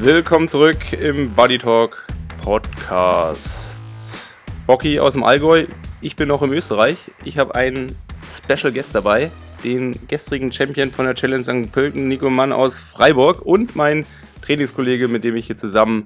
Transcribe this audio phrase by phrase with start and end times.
[0.00, 2.06] Willkommen zurück im Body Talk
[2.40, 3.80] Podcast.
[4.64, 5.64] Bocky aus dem Allgäu,
[6.00, 7.10] ich bin noch in Österreich.
[7.24, 9.32] Ich habe einen Special Guest dabei,
[9.64, 11.72] den gestrigen Champion von der Challenge St.
[11.72, 14.06] Pölten, Nico Mann aus Freiburg und mein
[14.42, 16.04] Trainingskollege, mit dem ich hier zusammen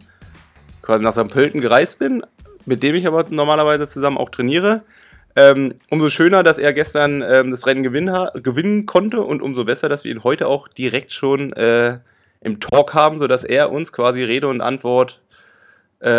[0.81, 1.29] quasi nach St.
[1.29, 2.25] Pölten gereist bin,
[2.65, 4.85] mit dem ich aber normalerweise zusammen auch trainiere.
[5.37, 9.91] Ähm, umso schöner, dass er gestern ähm, das Rennen gewinnen, gewinnen, konnte und umso besser,
[9.91, 11.99] dass wir ihn heute auch direkt schon äh,
[12.43, 15.23] im Talk haben, sodass er uns quasi Rede und Antwort
[16.03, 16.11] äh,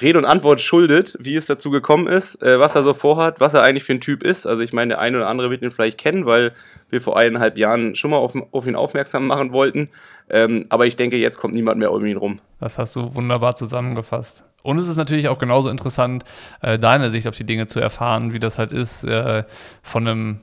[0.00, 3.52] Rede und Antwort schuldet, wie es dazu gekommen ist, äh, was er so vorhat, was
[3.52, 4.46] er eigentlich für ein Typ ist.
[4.46, 6.52] Also ich meine, der eine oder andere wird ihn vielleicht kennen, weil
[6.88, 9.90] wir vor eineinhalb Jahren schon mal auf, auf ihn aufmerksam machen wollten.
[10.30, 12.40] Ähm, aber ich denke, jetzt kommt niemand mehr um ihn rum.
[12.58, 14.44] Das hast du wunderbar zusammengefasst.
[14.62, 16.24] Und es ist natürlich auch genauso interessant,
[16.62, 19.44] äh, deine Sicht auf die Dinge zu erfahren, wie das halt ist, äh,
[19.82, 20.40] von einem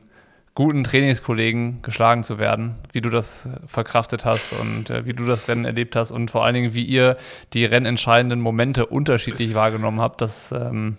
[0.55, 5.49] guten Trainingskollegen geschlagen zu werden, wie du das verkraftet hast und äh, wie du das
[5.49, 7.17] Rennen erlebt hast und vor allen Dingen, wie ihr
[7.53, 10.21] die rennentscheidenden Momente unterschiedlich wahrgenommen habt.
[10.21, 10.97] Das, ähm,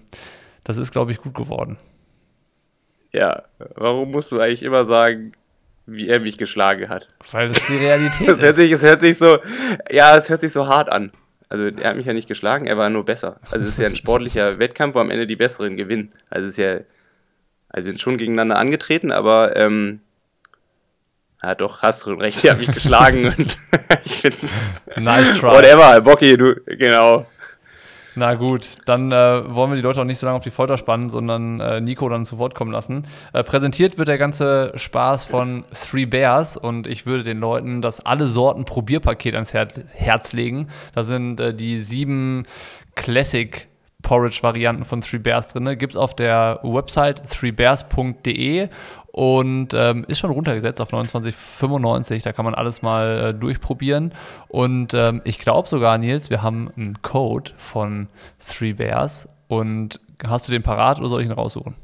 [0.63, 1.79] das ist, glaube ich, gut geworden.
[3.13, 3.45] Ja,
[3.77, 5.33] warum musst du eigentlich immer sagen,
[5.87, 7.09] wie er mich geschlagen hat?
[7.33, 9.39] Weil das die Realität das hört sich, Es hört sich so,
[9.91, 11.13] ja, es hört sich so hart an.
[11.49, 13.41] Also er hat mich ja nicht geschlagen, er war nur besser.
[13.51, 16.13] Also es ist ja ein sportlicher Wettkampf, wo am Ende die Besseren gewinnen.
[16.29, 16.81] Also es ist ja
[17.77, 20.01] also sind schon gegeneinander angetreten, aber ähm,
[21.43, 23.59] ja doch, hast du recht, ich habe mich geschlagen und
[24.05, 24.33] ich bin.
[24.97, 25.49] Nice try.
[25.49, 27.27] Whatever, Bocky, du, genau.
[28.19, 30.79] Na gut, dann äh, wollen wir die Leute auch nicht so lange auf die Folter
[30.79, 33.07] spannen, sondern äh, Nico dann zu Wort kommen lassen.
[33.35, 38.01] Äh, präsentiert wird der ganze Spaß von Three Bears und ich würde den Leuten das
[38.01, 40.69] alle Sorten Probierpaket ans Her Herz legen.
[40.95, 42.47] Da sind äh, die sieben
[42.95, 43.69] Classic
[44.07, 45.65] Porridge-Varianten von Three Bears drin.
[45.79, 48.69] Gibt es auf der Website threebears.de
[49.11, 52.23] und ähm, ist schon runtergesetzt auf 29,95.
[52.23, 54.15] Da kann man alles mal äh, durchprobieren.
[54.47, 58.07] Und ähm, ich glaube sogar, Nils, wir haben einen Code von
[58.39, 59.29] Three Bears.
[59.49, 61.75] Und hast du den parat oder soll ich ihn raussuchen?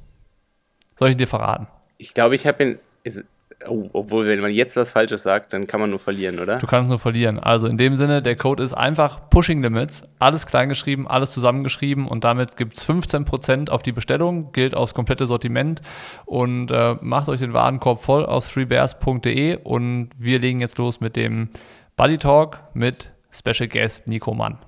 [0.96, 1.66] Soll ich ihn dir verraten?
[1.98, 2.78] Ich glaube, ich habe ihn.
[3.02, 3.24] Ist,
[3.68, 6.58] Oh, obwohl, wenn man jetzt was Falsches sagt, dann kann man nur verlieren, oder?
[6.58, 7.38] Du kannst nur verlieren.
[7.38, 10.02] Also in dem Sinne, der Code ist einfach Pushing Limits.
[10.18, 15.26] Alles kleingeschrieben, alles zusammengeschrieben und damit gibt es 15% auf die Bestellung, gilt aufs komplette
[15.26, 15.82] Sortiment
[16.24, 21.16] und äh, macht euch den Warenkorb voll auf threebears.de und wir legen jetzt los mit
[21.16, 21.50] dem
[21.96, 24.58] Buddy Talk mit Special Guest Nico Mann.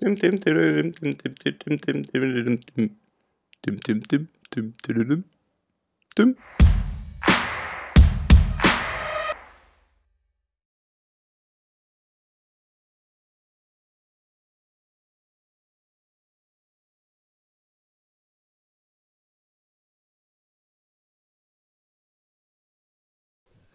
[0.00, 2.90] Dim, dim, dim, dim, dim, dim, dim, dim, dim, dim,
[3.64, 5.24] dim, dim, dim, dim,
[6.16, 6.36] dim.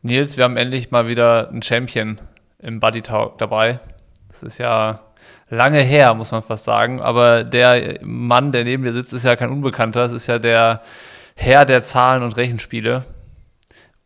[0.07, 2.19] Nils, wir haben endlich mal wieder einen Champion
[2.59, 3.79] im Buddy Talk dabei.
[4.29, 5.01] Das ist ja
[5.49, 7.01] lange her, muss man fast sagen.
[7.01, 10.01] Aber der Mann, der neben dir sitzt, ist ja kein Unbekannter.
[10.01, 10.81] Das ist ja der
[11.35, 13.05] Herr der Zahlen und Rechenspiele.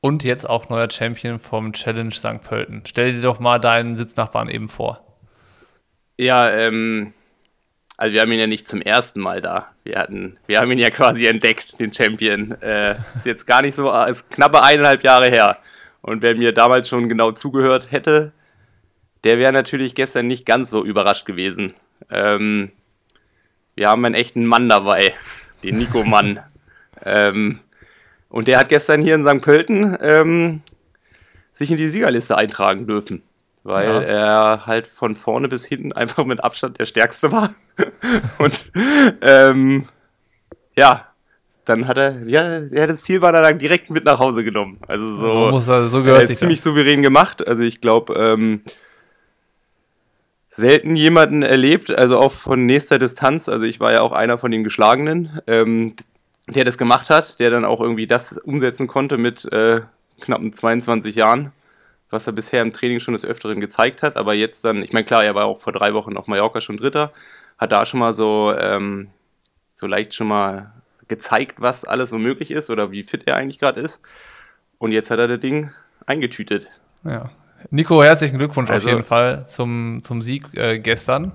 [0.01, 2.41] Und jetzt auch neuer Champion vom Challenge St.
[2.41, 2.81] Pölten.
[2.88, 5.06] Stell dir doch mal deinen Sitznachbarn eben vor.
[6.17, 7.13] Ja, ähm,
[7.97, 9.67] also wir haben ihn ja nicht zum ersten Mal da.
[9.84, 12.59] Wir hatten, wir haben ihn ja quasi entdeckt, den Champion.
[12.61, 15.57] Äh, ist jetzt gar nicht so, ist knappe eineinhalb Jahre her.
[16.01, 18.34] Und wer mir damals schon genau zugehört hätte,
[19.23, 21.73] der wäre natürlich gestern nicht ganz so überrascht gewesen.
[22.09, 22.72] Ähm,
[23.75, 25.13] wir haben einen echten Mann dabei,
[25.63, 26.40] den Nico Mann.
[27.03, 27.59] ähm,
[28.29, 29.41] und der hat gestern hier in St.
[29.41, 30.61] Pölten ähm,
[31.51, 33.23] sich in die Siegerliste eintragen dürfen.
[33.63, 34.01] Weil ja.
[34.01, 37.53] er halt von vorne bis hinten einfach mit Abstand der Stärkste war.
[38.40, 38.72] und
[39.22, 39.88] ähm,
[40.75, 41.10] ja,
[41.66, 44.79] dann hat er, ja, hat das Zielbahn dann direkt mit nach Hause genommen.
[44.88, 46.73] Also so, so, muss er, so gehört er ist ziemlich dann.
[46.73, 47.47] souverän gemacht.
[47.47, 48.61] Also ich glaube, ähm,
[50.49, 53.47] selten jemanden erlebt, also auch von nächster Distanz.
[53.47, 55.95] Also ich war ja auch einer von den Geschlagenen, ähm,
[56.47, 59.81] der das gemacht hat, der dann auch irgendwie das umsetzen konnte mit äh,
[60.19, 61.51] knappen 22 Jahren,
[62.09, 64.17] was er bisher im Training schon des Öfteren gezeigt hat.
[64.17, 66.78] Aber jetzt dann, ich meine, klar, er war auch vor drei Wochen auf Mallorca schon
[66.78, 67.11] Dritter,
[67.57, 69.09] hat da schon mal so, ähm,
[69.73, 70.73] so leicht schon mal
[71.11, 74.02] gezeigt, was alles so möglich ist oder wie fit er eigentlich gerade ist.
[74.79, 75.72] Und jetzt hat er das Ding
[76.05, 76.69] eingetütet.
[77.03, 77.29] Ja.
[77.69, 81.34] Nico, herzlichen Glückwunsch also, auf jeden Fall zum, zum Sieg äh, gestern.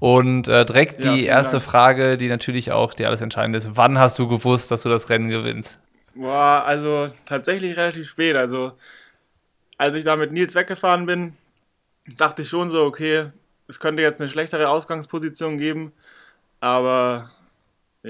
[0.00, 1.62] Und äh, direkt die ja, erste Dank.
[1.62, 3.76] Frage, die natürlich auch die alles entscheidend ist.
[3.76, 5.78] Wann hast du gewusst, dass du das Rennen gewinnst?
[6.14, 8.34] Boah, also tatsächlich relativ spät.
[8.34, 8.72] Also,
[9.76, 11.36] als ich da mit Nils weggefahren bin,
[12.16, 13.26] dachte ich schon so, okay,
[13.68, 15.92] es könnte jetzt eine schlechtere Ausgangsposition geben.
[16.60, 17.30] Aber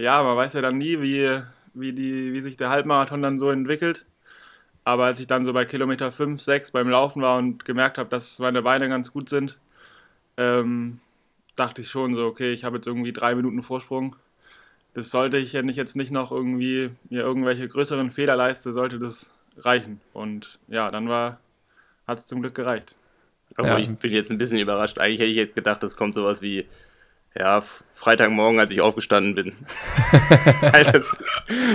[0.01, 1.43] ja, man weiß ja dann nie, wie,
[1.75, 4.07] wie, die, wie sich der Halbmarathon dann so entwickelt.
[4.85, 8.09] Aber als ich dann so bei Kilometer 5, 6 beim Laufen war und gemerkt habe,
[8.11, 9.59] dass meine Beine ganz gut sind,
[10.37, 11.01] ähm,
[11.57, 14.17] dachte ich schon so, okay, ich habe jetzt irgendwie drei Minuten Vorsprung.
[14.95, 18.99] Das sollte ich, wenn ich jetzt nicht noch irgendwie mir irgendwelche größeren Fehler leiste, sollte
[18.99, 20.01] das reichen.
[20.13, 21.41] Und ja, dann war,
[22.07, 22.97] hat es zum Glück gereicht.
[23.57, 23.79] Aber Ja.
[23.79, 24.99] ich bin jetzt ein bisschen überrascht.
[24.99, 26.67] Eigentlich hätte ich jetzt gedacht, das kommt sowas wie,
[27.37, 27.63] ja,
[27.95, 29.53] Freitagmorgen, als ich aufgestanden bin.
[30.93, 31.19] Das,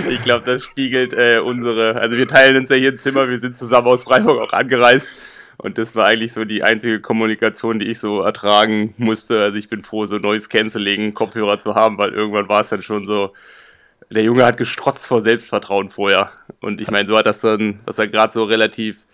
[0.08, 3.38] ich glaube, das spiegelt äh, unsere, also wir teilen uns ja hier ein Zimmer, wir
[3.38, 5.08] sind zusammen aus Freiburg auch angereist.
[5.56, 9.40] Und das war eigentlich so die einzige Kommunikation, die ich so ertragen musste.
[9.40, 12.82] Also ich bin froh, so neues Canceling, Kopfhörer zu haben, weil irgendwann war es dann
[12.82, 13.32] schon so,
[14.10, 16.32] der Junge hat gestrotzt vor Selbstvertrauen vorher.
[16.60, 19.06] Und ich meine, so hat das dann, was er gerade so relativ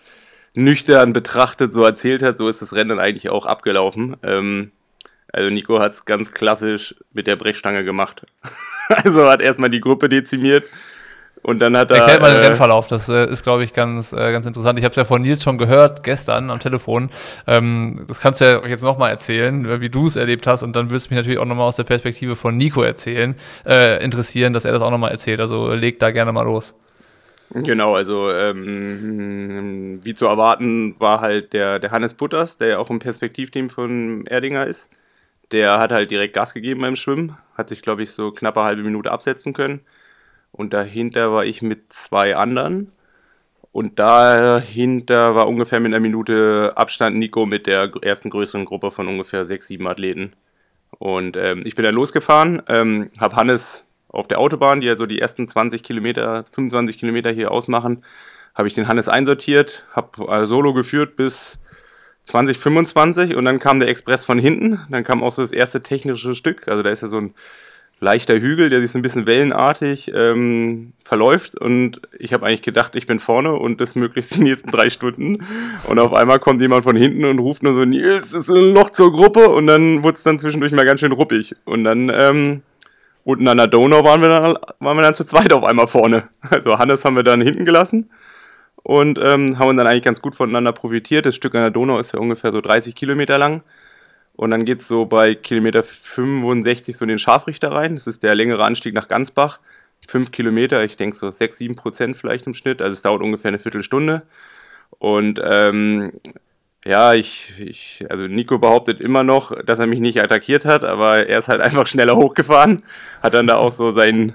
[0.53, 4.17] nüchtern betrachtet so erzählt hat, so ist das Rennen dann eigentlich auch abgelaufen.
[4.23, 4.71] Ähm,
[5.31, 8.25] also Nico hat es ganz klassisch mit der Brechstange gemacht.
[9.03, 10.65] also hat erstmal die Gruppe dezimiert
[11.43, 11.97] und dann hat er...
[11.97, 14.77] Erklärt mal den äh, Rennverlauf, das äh, ist, glaube ich, ganz, äh, ganz interessant.
[14.77, 17.09] Ich habe es ja von Nils schon gehört, gestern am Telefon.
[17.47, 20.61] Ähm, das kannst du ja jetzt nochmal erzählen, äh, wie du es erlebt hast.
[20.61, 23.35] Und dann würde es mich natürlich auch nochmal aus der Perspektive von Nico erzählen,
[23.65, 25.39] äh, interessieren, dass er das auch nochmal erzählt.
[25.39, 26.75] Also leg da gerne mal los.
[27.53, 32.89] Genau, also ähm, wie zu erwarten war halt der, der Hannes Butters, der ja auch
[32.89, 34.89] im Perspektivteam von Erdinger ist.
[35.51, 38.83] Der hat halt direkt Gas gegeben beim Schwimmen, hat sich, glaube ich, so knappe halbe
[38.83, 39.81] Minute absetzen können.
[40.51, 42.91] Und dahinter war ich mit zwei anderen.
[43.71, 49.07] Und dahinter war ungefähr mit einer Minute Abstand Nico mit der ersten größeren Gruppe von
[49.07, 50.33] ungefähr sechs, sieben Athleten.
[50.99, 55.05] Und ähm, ich bin dann losgefahren, ähm, habe Hannes auf der Autobahn, die ja so
[55.05, 58.03] die ersten 20 Kilometer, 25 Kilometer hier ausmachen,
[58.55, 61.57] habe ich den Hannes einsortiert, habe äh, Solo geführt bis
[62.25, 64.79] 2025 und dann kam der Express von hinten.
[64.89, 66.67] Dann kam auch so das erste technische Stück.
[66.67, 67.33] Also da ist ja so ein
[67.99, 71.55] leichter Hügel, der sich so ein bisschen wellenartig ähm, verläuft.
[71.55, 75.45] Und ich habe eigentlich gedacht, ich bin vorne und das möglichst die nächsten drei Stunden.
[75.87, 78.73] Und auf einmal kommt jemand von hinten und ruft nur so, Nils, es ist ein
[78.73, 79.49] Loch zur Gruppe.
[79.49, 81.55] Und dann wurde es dann zwischendurch mal ganz schön ruppig.
[81.65, 82.61] Und dann ähm,
[83.23, 86.29] unten an der Donau waren wir, dann, waren wir dann zu zweit auf einmal vorne.
[86.49, 88.09] Also Hannes haben wir dann hinten gelassen
[88.83, 91.25] und ähm, haben dann eigentlich ganz gut voneinander profitiert.
[91.25, 93.63] Das Stück an der Donau ist ja ungefähr so 30 Kilometer lang.
[94.35, 97.95] Und dann geht es so bei Kilometer 65 so in den Scharfrichter rein.
[97.95, 99.59] Das ist der längere Anstieg nach Gansbach.
[100.07, 102.81] Fünf Kilometer, ich denke so 6, 7 Prozent vielleicht im Schnitt.
[102.81, 104.23] Also es dauert ungefähr eine Viertelstunde.
[104.97, 106.13] Und ähm,
[106.83, 111.27] ja, ich, ich, also Nico behauptet immer noch, dass er mich nicht attackiert hat, aber
[111.27, 112.83] er ist halt einfach schneller hochgefahren,
[113.21, 114.33] hat dann da auch so sein,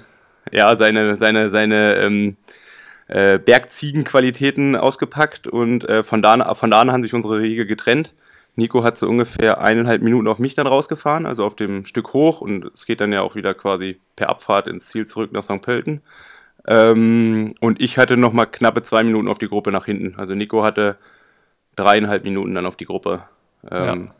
[0.51, 2.37] ja, seine, seine, seine ähm,
[3.07, 7.65] äh, Bergziegenqualitäten ausgepackt und äh, von, da, an- von da an haben sich unsere Wege
[7.65, 8.13] getrennt.
[8.55, 12.41] Nico hat so ungefähr eineinhalb Minuten auf mich dann rausgefahren, also auf dem Stück hoch
[12.41, 15.61] und es geht dann ja auch wieder quasi per Abfahrt ins Ziel zurück nach St.
[15.61, 16.01] Pölten.
[16.67, 20.15] Ähm, und ich hatte noch mal knappe zwei Minuten auf die Gruppe nach hinten.
[20.19, 20.97] Also Nico hatte
[21.75, 23.23] dreieinhalb Minuten dann auf die Gruppe.
[23.69, 24.11] Ähm,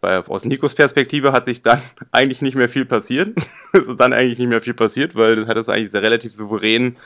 [0.00, 1.80] bei, aus Nikos Perspektive hat sich dann
[2.12, 3.36] eigentlich nicht mehr viel passiert.
[3.72, 6.34] es ist dann eigentlich nicht mehr viel passiert, weil das hat es eigentlich sehr relativ
[6.34, 6.96] souverän.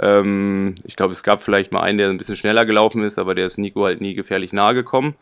[0.00, 3.34] Ähm, ich glaube, es gab vielleicht mal einen, der ein bisschen schneller gelaufen ist, aber
[3.34, 5.14] der ist Nico halt nie gefährlich nahe gekommen.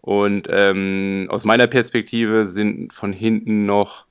[0.00, 4.06] Und ähm, aus meiner Perspektive sind von hinten noch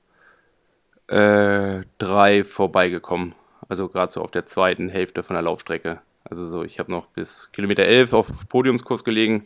[1.08, 3.34] äh, drei vorbeigekommen.
[3.68, 6.00] Also gerade so auf der zweiten Hälfte von der Laufstrecke.
[6.24, 9.44] Also so, ich habe noch bis Kilometer 11 auf Podiumskurs gelegen,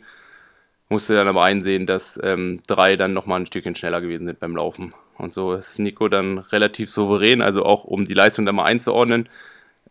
[0.87, 4.55] musste dann aber einsehen, dass ähm, drei dann nochmal ein Stückchen schneller gewesen sind beim
[4.55, 4.93] Laufen.
[5.17, 9.27] Und so ist Nico dann relativ souverän, also auch um die Leistung da mal einzuordnen.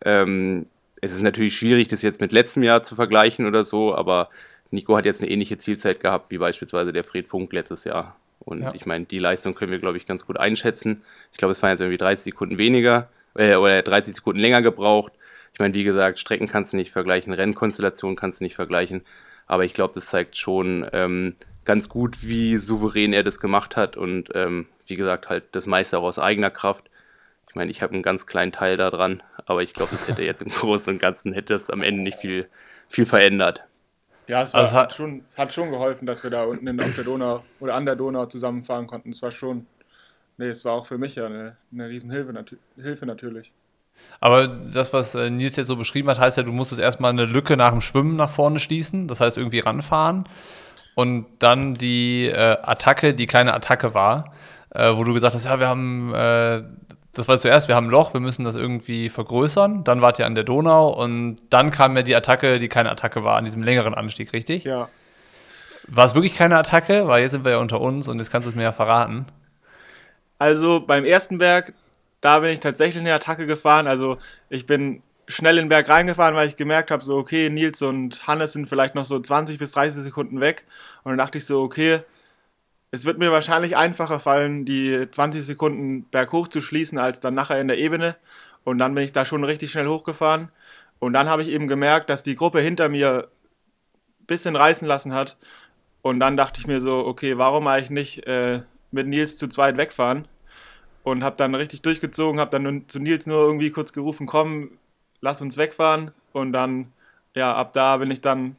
[0.03, 0.65] Ähm,
[1.01, 4.29] es ist natürlich schwierig, das jetzt mit letztem Jahr zu vergleichen oder so, aber
[4.71, 8.15] Nico hat jetzt eine ähnliche Zielzeit gehabt wie beispielsweise der Fred Funk letztes Jahr.
[8.39, 8.73] Und Ja.
[8.73, 11.01] ich meine, die Leistung können wir, glaube ich, ganz gut einschätzen.
[11.31, 15.13] Ich glaube, es waren jetzt irgendwie 30 Sekunden weniger äh, oder 30 Sekunden länger gebraucht.
[15.53, 19.01] Ich meine, wie gesagt, Strecken kannst du nicht vergleichen, Rennkonstellationen kannst du nicht vergleichen.
[19.47, 23.97] Aber ich glaube, das zeigt schon ähm, ganz gut, wie souverän er das gemacht hat
[23.97, 26.88] und ähm, wie gesagt, halt das meiste auch aus eigener Kraft.
[27.49, 30.41] Ich meine, ich habe einen ganz kleinen Teil daran, aber ich glaube, es hätte jetzt
[30.43, 32.49] im Großen und Ganzen hätte es am Ende nicht viel,
[32.87, 33.65] viel verändert.
[34.27, 36.93] Ja, es war, Also hat- schon, hat schon geholfen, dass wir da unten in, auf
[36.93, 39.09] der Donau oder an der Donau zusammenfahren konnten.
[39.11, 39.67] Es war schon,
[40.37, 43.55] nee, es war auch für mich ja eine, eine Riesenhilfe natü Hilfe natürlich.
[44.19, 47.25] Aber das, was äh, Nils jetzt so beschrieben hat, heißt ja, du musstest erstmal eine
[47.25, 50.25] Lücke nach dem Schwimmen nach vorne schließen, das heißt irgendwie ranfahren
[50.95, 54.33] und dann die äh, Attacke, die kleine Attacke war,
[54.71, 56.63] äh, wo du gesagt hast, ja, wir haben, äh,
[57.19, 60.25] das war zuerst, wir haben ein Loch, wir müssen das irgendwie vergrößern, dann wart ihr
[60.25, 63.61] an der Donau und dann kam ja die Attacke, die keine Attacke war, an diesem
[63.61, 64.63] längeren Anstieg, richtig?
[64.63, 64.87] Ja,
[65.87, 67.09] War es wirklich keine Attacke?
[67.09, 69.25] Weil jetzt sind wir ja unter uns und jetzt kannst du es mir ja verraten.
[70.37, 71.73] also beim ersten Berg,
[72.21, 73.87] da bin ich tatsächlich eine Attacke gefahren.
[73.87, 74.17] Also
[74.49, 78.27] ich bin schnell in den Berg reingefahren, weil ich gemerkt habe, so okay, Nils und
[78.27, 80.63] Hannes sind vielleicht noch so 20 bis 30 Sekunden weg.
[81.03, 81.99] Und dann dachte ich so, okay,
[82.91, 87.61] es wird mir wahrscheinlich einfacher fallen, die 20 Sekunden berghoch zu schließen, als dann nachher
[87.61, 88.15] in der Ebene.
[88.63, 90.49] Und dann bin ich da schon richtig schnell hochgefahren.
[90.99, 93.29] Und dann habe ich eben gemerkt, dass die Gruppe hinter mir
[94.21, 95.37] ein bisschen reißen lassen hat.
[96.01, 99.77] Und dann dachte ich mir so, okay, warum eigentlich nicht äh, mit Nils zu zweit
[99.77, 100.27] wegfahren?
[101.03, 104.71] Und habe dann richtig durchgezogen, habe dann zu Nils nur irgendwie kurz gerufen, komm,
[105.21, 106.11] lass uns wegfahren.
[106.33, 106.91] Und dann,
[107.35, 108.55] ja, ab da bin ich dann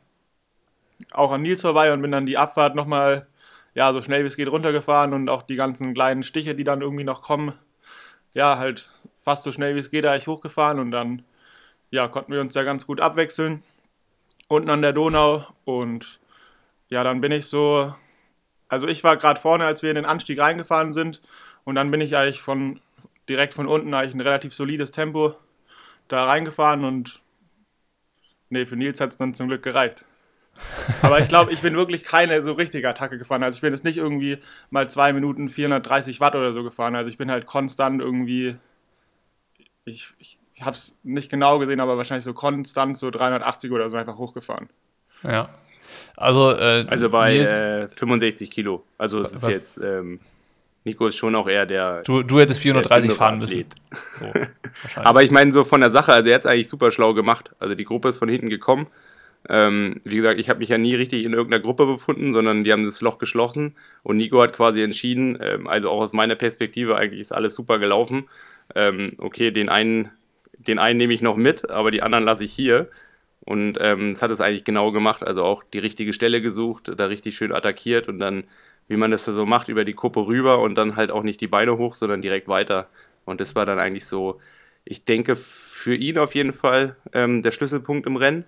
[1.12, 3.26] auch an Nils vorbei und bin dann die Abfahrt nochmal,
[3.80, 6.82] ja, so schnell wie es geht runtergefahren und auch die ganzen kleinen Stiche, die dann
[6.82, 7.54] irgendwie noch kommen,
[8.34, 11.22] ja, halt fast so schnell wie es geht eigentlich hochgefahren und dann,
[11.90, 13.62] ja, konnten wir uns ja ganz gut abwechseln
[14.48, 16.20] unten an der Donau und
[16.90, 17.94] ja, dann bin ich so,
[18.68, 21.22] also ich war gerade vorne, als wir in den Anstieg reingefahren sind
[21.64, 22.80] und dann bin ich eigentlich von
[23.30, 25.36] direkt von unten eigentlich ein relativ solides Tempo
[26.08, 27.22] da reingefahren und
[28.50, 30.04] nee, für Nils hat es dann zum Glück gereicht.
[31.02, 33.42] Aber ich glaube, ich bin wirklich keine so richtige Attacke gefahren.
[33.42, 34.38] Also ich bin jetzt nicht irgendwie
[34.70, 36.94] mal zwei Minuten 430 Watt oder so gefahren.
[36.94, 38.56] Also ich bin halt konstant irgendwie,
[39.84, 43.96] ich, ich habe es nicht genau gesehen, aber wahrscheinlich so konstant so 380 oder so
[43.96, 44.68] einfach hochgefahren.
[45.22, 45.48] Ja.
[46.16, 48.84] Also, äh, also bei äh, 65 Kilo.
[48.98, 50.20] Also es ist jetzt, ähm,
[50.84, 52.02] Nico ist schon auch eher der.
[52.02, 53.66] Du, du hättest 430 fahren müssen.
[54.12, 54.32] So,
[54.96, 57.50] aber ich meine, so von der Sache, also er hat es eigentlich super schlau gemacht.
[57.58, 58.86] Also die Gruppe ist von hinten gekommen.
[59.48, 62.72] Ähm, wie gesagt, ich habe mich ja nie richtig in irgendeiner Gruppe befunden, sondern die
[62.72, 66.96] haben das Loch geschlossen und Nico hat quasi entschieden, ähm, also auch aus meiner Perspektive,
[66.96, 68.28] eigentlich ist alles super gelaufen.
[68.74, 70.10] Ähm, okay, den einen,
[70.58, 72.90] den einen nehme ich noch mit, aber die anderen lasse ich hier.
[73.40, 77.06] Und ähm, es hat es eigentlich genau gemacht, also auch die richtige Stelle gesucht, da
[77.06, 78.44] richtig schön attackiert und dann,
[78.88, 81.40] wie man das da so macht, über die Kuppe rüber und dann halt auch nicht
[81.40, 82.88] die Beine hoch, sondern direkt weiter.
[83.24, 84.40] Und das war dann eigentlich so,
[84.84, 88.44] ich denke, für ihn auf jeden Fall ähm, der Schlüsselpunkt im Rennen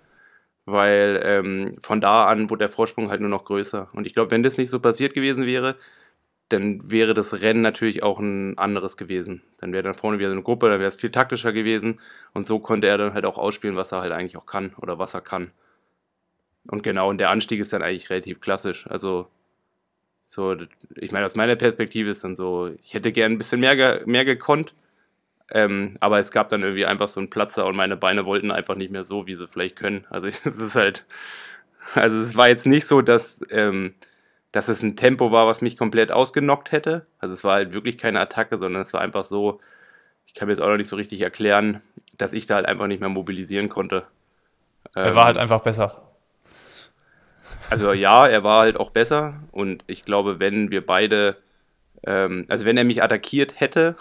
[0.64, 3.88] weil ähm, von da an wurde der Vorsprung halt nur noch größer.
[3.92, 5.76] Und ich glaube, wenn das nicht so passiert gewesen wäre,
[6.48, 9.42] dann wäre das Rennen natürlich auch ein anderes gewesen.
[9.58, 12.00] Dann wäre dann vorne wieder eine Gruppe, dann wäre es viel taktischer gewesen
[12.34, 14.98] und so konnte er dann halt auch ausspielen, was er halt eigentlich auch kann oder
[14.98, 15.50] was er kann.
[16.68, 18.86] Und genau, und der Anstieg ist dann eigentlich relativ klassisch.
[18.86, 19.28] Also,
[20.24, 20.56] so,
[20.96, 24.24] ich meine, aus meiner Perspektive ist dann so, ich hätte gern ein bisschen mehr, mehr
[24.24, 24.74] gekonnt,
[25.52, 28.74] ähm, aber es gab dann irgendwie einfach so einen Platzer und meine Beine wollten einfach
[28.74, 30.06] nicht mehr so, wie sie vielleicht können.
[30.10, 31.04] Also es ist halt,
[31.94, 33.94] also es war jetzt nicht so, dass, ähm,
[34.52, 37.06] dass es ein Tempo war, was mich komplett ausgenockt hätte.
[37.18, 39.60] Also es war halt wirklich keine Attacke, sondern es war einfach so,
[40.26, 41.80] ich kann mir jetzt auch noch nicht so richtig erklären,
[42.16, 44.04] dass ich da halt einfach nicht mehr mobilisieren konnte.
[44.94, 46.02] Er ähm, war halt einfach besser.
[47.70, 51.36] Also ja, er war halt auch besser und ich glaube, wenn wir beide,
[52.04, 53.96] ähm, also wenn er mich attackiert hätte,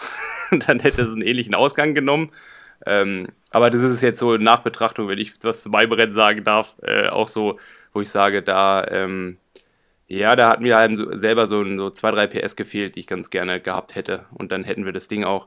[0.50, 2.30] dann hätte es einen ähnlichen Ausgang genommen.
[2.84, 6.44] Ähm, aber das ist jetzt so in Nachbetrachtung, wenn ich was zu meinem Rennen sagen
[6.44, 7.58] darf, äh, auch so,
[7.92, 9.36] wo ich sage, da, ähm,
[10.08, 13.06] ja, da hat mir halt so, selber so, so zwei, drei PS gefehlt, die ich
[13.06, 14.26] ganz gerne gehabt hätte.
[14.32, 15.46] Und dann hätten wir das Ding auch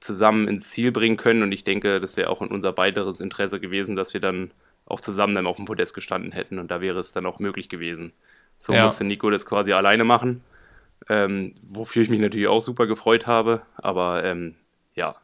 [0.00, 1.42] zusammen ins Ziel bringen können.
[1.42, 4.50] Und ich denke, das wäre auch in unser beideres Interesse gewesen, dass wir dann
[4.86, 6.58] auch zusammen dann auf dem Podest gestanden hätten.
[6.58, 8.12] Und da wäre es dann auch möglich gewesen.
[8.58, 8.84] So ja.
[8.84, 10.42] musste Nico das quasi alleine machen
[11.08, 13.62] ähm, wofür ich mich natürlich auch super gefreut habe.
[13.76, 14.54] Aber ähm,
[14.94, 15.14] ja.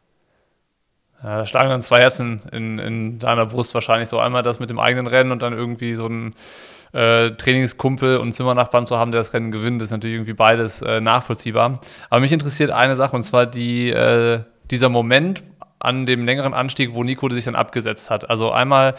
[1.21, 4.19] Da schlagen dann zwei Herzen in, in deiner Brust wahrscheinlich so.
[4.19, 6.33] Einmal das mit dem eigenen Rennen und dann irgendwie so ein
[6.93, 11.01] äh, Trainingskumpel und Zimmernachbarn zu haben, der das Rennen gewinnt, ist natürlich irgendwie beides äh,
[11.01, 11.81] nachvollziehbar.
[12.09, 15.43] Aber mich interessiert eine Sache und zwar die, äh, dieser Moment
[15.79, 18.29] an dem längeren Anstieg, wo Nico sich dann abgesetzt hat.
[18.29, 18.95] Also einmal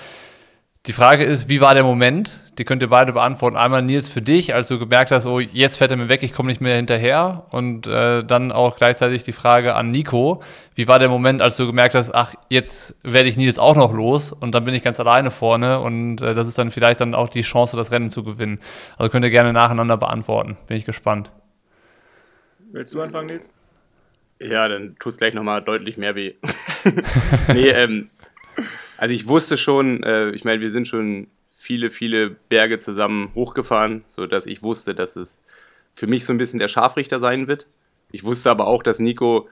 [0.87, 2.33] die Frage ist, wie war der Moment?
[2.57, 3.57] Die könnt ihr beide beantworten.
[3.57, 6.33] Einmal Nils für dich, als du gemerkt hast, oh, jetzt fährt er mir weg, ich
[6.33, 7.47] komme nicht mehr hinterher.
[7.53, 10.43] Und äh, dann auch gleichzeitig die Frage an Nico.
[10.75, 13.93] Wie war der Moment, als du gemerkt hast, ach, jetzt werde ich Nils auch noch
[13.93, 17.15] los und dann bin ich ganz alleine vorne und äh, das ist dann vielleicht dann
[17.15, 18.59] auch die Chance, das Rennen zu gewinnen.
[18.97, 20.57] Also könnt ihr gerne nacheinander beantworten.
[20.67, 21.31] Bin ich gespannt.
[22.73, 23.51] Willst du anfangen, Nils?
[24.41, 26.35] Ja, dann tut es gleich nochmal deutlich mehr weh.
[27.53, 28.09] nee, ähm,
[28.97, 34.05] also ich wusste schon, äh, ich meine, wir sind schon viele, viele Berge zusammen hochgefahren,
[34.09, 35.41] sodass ich wusste, dass es
[35.93, 37.67] für mich so ein bisschen der Scharfrichter sein wird.
[38.13, 39.49] Ich wusste aber auch, dass Nico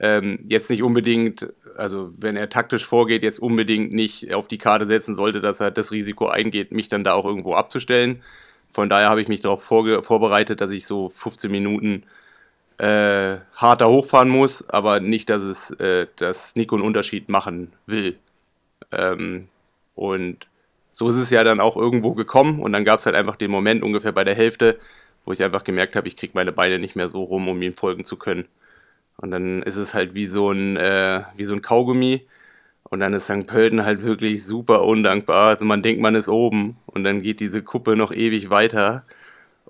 [0.00, 4.86] ähm, jetzt nicht unbedingt, also wenn er taktisch vorgeht, jetzt unbedingt nicht auf die Karte
[4.86, 8.22] setzen sollte, dass er das Risiko eingeht, mich dann da auch irgendwo abzustellen.
[8.72, 12.02] Von daher habe ich mich darauf vorbereitet, dass ich so 15 Minuten
[12.78, 18.18] äh, harter hochfahren muss, aber nicht, dass es, äh, dass Nico einen Unterschied machen will.
[18.92, 19.48] Ähm,
[19.94, 20.46] und
[20.90, 23.50] so ist es ja dann auch irgendwo gekommen und dann gab es halt einfach den
[23.50, 24.78] Moment ungefähr bei der Hälfte,
[25.24, 27.74] wo ich einfach gemerkt habe, ich kriege meine Beine nicht mehr so rum, um ihm
[27.74, 28.46] folgen zu können.
[29.16, 32.26] Und dann ist es halt wie so ein, äh, wie so ein Kaugummi.
[32.84, 33.46] Und dann ist St.
[33.46, 35.48] Pölten halt wirklich super undankbar.
[35.48, 39.04] Also man denkt, man ist oben und dann geht diese Kuppe noch ewig weiter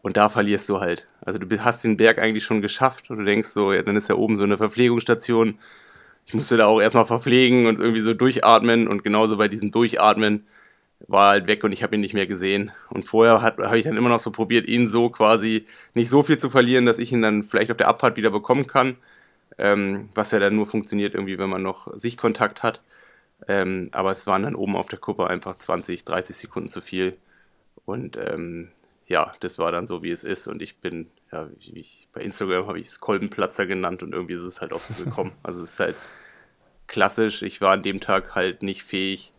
[0.03, 1.07] und da verlierst du halt.
[1.23, 4.09] Also du hast den Berg eigentlich schon geschafft und du denkst so, ja, dann ist
[4.09, 5.59] ja oben so eine Verpflegungsstation.
[6.27, 10.47] Ich musste da auch erstmal verpflegen und irgendwie so durchatmen und genauso bei diesem Durchatmen
[11.07, 12.73] war halt weg und ich habe ihn nicht mehr gesehen.
[12.91, 16.39] Und vorher habe ich dann immer noch so probiert, ihn so quasi nicht so viel
[16.39, 18.97] zu verlieren, dass ich ihn dann vielleicht auf der Abfahrt wieder bekommen kann.
[19.59, 22.81] Ähm, was ja dann nur funktioniert irgendwie, wenn man noch Sichtkontakt hat.
[23.49, 27.17] Ähm, aber es waren dann oben auf der Kuppe einfach 20, 30 Sekunden zu viel.
[27.85, 28.69] Und ähm,
[29.07, 30.47] ja, das war dann so, wie es ist.
[30.47, 34.43] Und ich bin, ja, ich, bei Instagram habe ich es Kolbenplatzer genannt und irgendwie ist
[34.43, 35.33] es halt auch so gekommen.
[35.43, 35.97] also es ist halt
[36.87, 37.43] klassisch.
[37.43, 39.33] Ich war an dem Tag halt nicht fähig,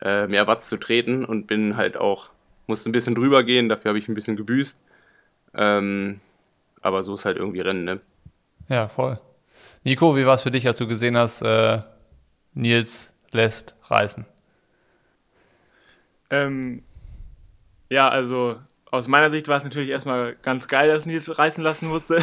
[0.00, 2.30] äh, mehr Watts zu treten und bin halt auch,
[2.66, 4.78] musste ein bisschen drüber gehen, dafür habe ich ein bisschen gebüßt.
[5.54, 6.20] Ähm,
[6.80, 8.00] aber so ist halt irgendwie Rennen, ne?
[8.68, 9.20] Ja, voll.
[9.84, 11.82] Nico, wie war es für dich, als du gesehen hast, äh,
[12.54, 14.24] Nils lässt reißen?
[16.30, 16.82] Ähm,
[17.90, 18.60] ja, also
[18.90, 22.18] aus meiner Sicht war es natürlich erstmal ganz geil, dass Nils reißen lassen musste.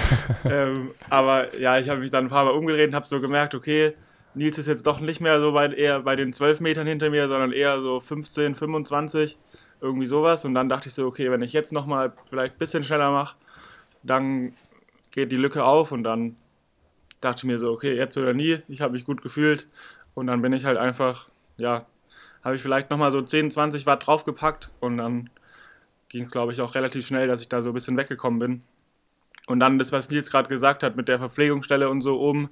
[0.44, 3.54] ähm, aber ja, ich habe mich dann ein paar Mal umgedreht und habe so gemerkt,
[3.54, 3.92] okay,
[4.34, 7.28] Nils ist jetzt doch nicht mehr so weit eher bei den 12 Metern hinter mir,
[7.28, 9.38] sondern eher so 15, 25,
[9.80, 10.44] irgendwie sowas.
[10.44, 13.36] Und dann dachte ich so, okay, wenn ich jetzt nochmal vielleicht ein bisschen schneller mache,
[14.02, 14.54] dann
[15.10, 16.36] geht die Lücke auf und dann
[17.20, 19.68] dachte ich mir so, okay, jetzt oder nie, ich habe mich gut gefühlt
[20.14, 21.86] und dann bin ich halt einfach, ja,
[22.44, 25.30] habe ich vielleicht nochmal so 10, 20 Watt draufgepackt und dann
[26.08, 28.62] ging es, glaube ich, auch relativ schnell, dass ich da so ein bisschen weggekommen bin.
[29.46, 32.50] Und dann das, was Nils gerade gesagt hat mit der Verpflegungsstelle und so oben,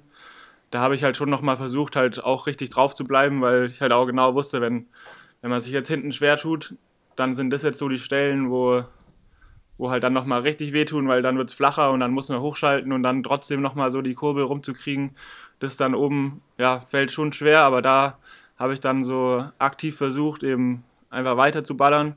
[0.71, 3.81] da habe ich halt schon nochmal versucht, halt auch richtig drauf zu bleiben, weil ich
[3.81, 4.87] halt auch genau wusste, wenn,
[5.41, 6.75] wenn man sich jetzt hinten schwer tut,
[7.15, 8.83] dann sind das jetzt so die Stellen, wo,
[9.77, 12.41] wo halt dann nochmal richtig wehtun, weil dann wird es flacher und dann muss man
[12.41, 15.11] hochschalten und dann trotzdem nochmal so die Kurbel rumzukriegen.
[15.59, 18.17] Das dann oben, ja, fällt schon schwer, aber da
[18.57, 22.15] habe ich dann so aktiv versucht, eben einfach weiter zu ballern.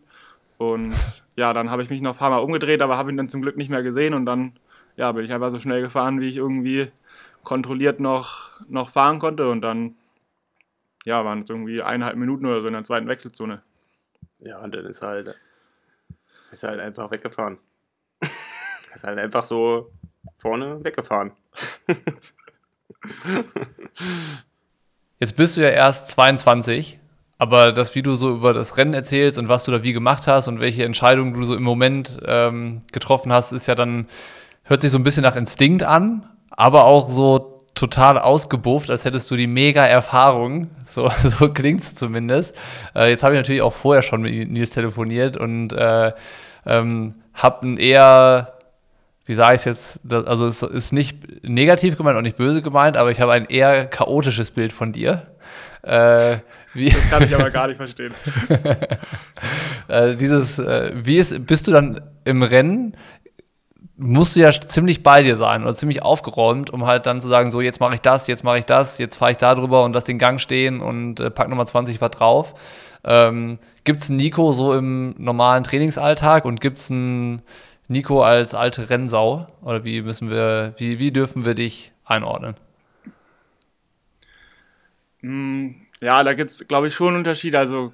[0.59, 0.95] Und
[1.37, 3.43] ja, dann habe ich mich noch ein paar Mal umgedreht, aber habe ihn dann zum
[3.43, 4.59] Glück nicht mehr gesehen und dann
[4.97, 6.91] ja, bin ich einfach so schnell gefahren, wie ich irgendwie
[7.45, 9.95] kontrolliert noch, noch fahren konnte und dann
[11.05, 13.63] ja, waren es irgendwie eineinhalb Minuten oder so in der zweiten Wechselzone.
[14.41, 15.35] Ja, und dann ist halt,
[16.51, 17.59] ist halt einfach weggefahren.
[18.21, 19.93] ist halt einfach so
[20.37, 21.33] vorne weggefahren.
[25.19, 26.99] Jetzt bist du ja erst 22,
[27.39, 30.27] aber das, wie du so über das Rennen erzählst und was du da wie gemacht
[30.27, 34.09] hast und welche Entscheidungen du so im Moment ähm, getroffen hast, ist ja dann,
[34.65, 39.31] hört sich so ein bisschen nach Instinkt an, aber auch so total ausgebufft, als hättest
[39.31, 40.71] du die mega Erfahrung.
[40.91, 42.59] So, so klingt es zumindest.
[42.95, 46.13] Äh, jetzt habe ich natürlich auch vorher schon mit Nils telefoniert und äh,
[46.65, 48.55] ähm, habe ein eher,
[49.27, 52.63] wie sage ich es jetzt, das, also es ist nicht negativ gemeint und nicht böse
[52.63, 55.27] gemeint, aber ich habe ein eher chaotisches Bild von dir.
[55.83, 56.39] Äh,
[56.87, 58.15] das kann ich aber gar nicht verstehen.
[59.89, 62.97] äh, dieses, äh, wie ist, bist du dann im Rennen?
[63.99, 67.51] musst du ja ziemlich bei dir sein oder ziemlich aufgeräumt, um halt dann zu sagen,
[67.51, 69.93] so jetzt mache ich das, jetzt mache ich das, jetzt fahre ich da drüber und
[69.93, 72.55] lass den Gang stehen und äh, pack nochmal 20 Watt drauf.
[73.05, 77.43] Ähm, gibt es einen Nico so im normalen Trainingsalltag und gibt es einen
[77.89, 79.49] Nico als alte Rennsau?
[79.63, 82.55] Oder wie müssen wir, wie, wie dürfen wir dich einordnen?
[85.23, 87.59] Mm, ja, da gibt es, glaube ich, schon Unterschiede.
[87.59, 87.93] Also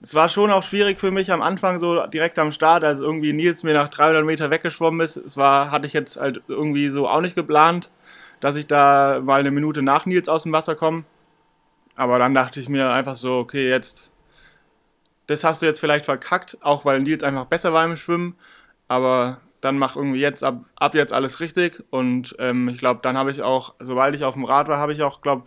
[0.00, 3.32] es war schon auch schwierig für mich am Anfang so direkt am Start, als irgendwie
[3.32, 5.16] Nils mir nach 300 Meter weggeschwommen ist.
[5.16, 7.90] Es war, hatte ich jetzt halt irgendwie so auch nicht geplant,
[8.40, 11.04] dass ich da mal eine Minute nach Nils aus dem Wasser komme.
[11.96, 14.12] Aber dann dachte ich mir einfach so, okay, jetzt,
[15.28, 18.36] das hast du jetzt vielleicht verkackt, auch weil Nils einfach besser war im Schwimmen.
[18.88, 21.82] Aber dann mach irgendwie jetzt ab, ab jetzt alles richtig.
[21.90, 24.92] Und ähm, ich glaube, dann habe ich auch, sobald ich auf dem Rad war, habe
[24.92, 25.44] ich auch, glaube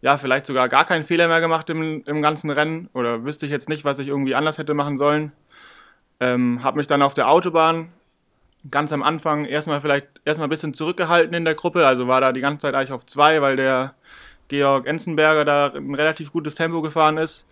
[0.00, 3.52] ja, vielleicht sogar gar keinen Fehler mehr gemacht im, im ganzen Rennen oder wüsste ich
[3.52, 5.32] jetzt nicht, was ich irgendwie anders hätte machen sollen.
[6.20, 7.92] Ähm, habe mich dann auf der Autobahn
[8.70, 12.32] ganz am Anfang erstmal vielleicht erstmal ein bisschen zurückgehalten in der Gruppe, also war da
[12.32, 13.94] die ganze Zeit eigentlich auf zwei, weil der
[14.48, 17.46] Georg Enzenberger da ein relativ gutes Tempo gefahren ist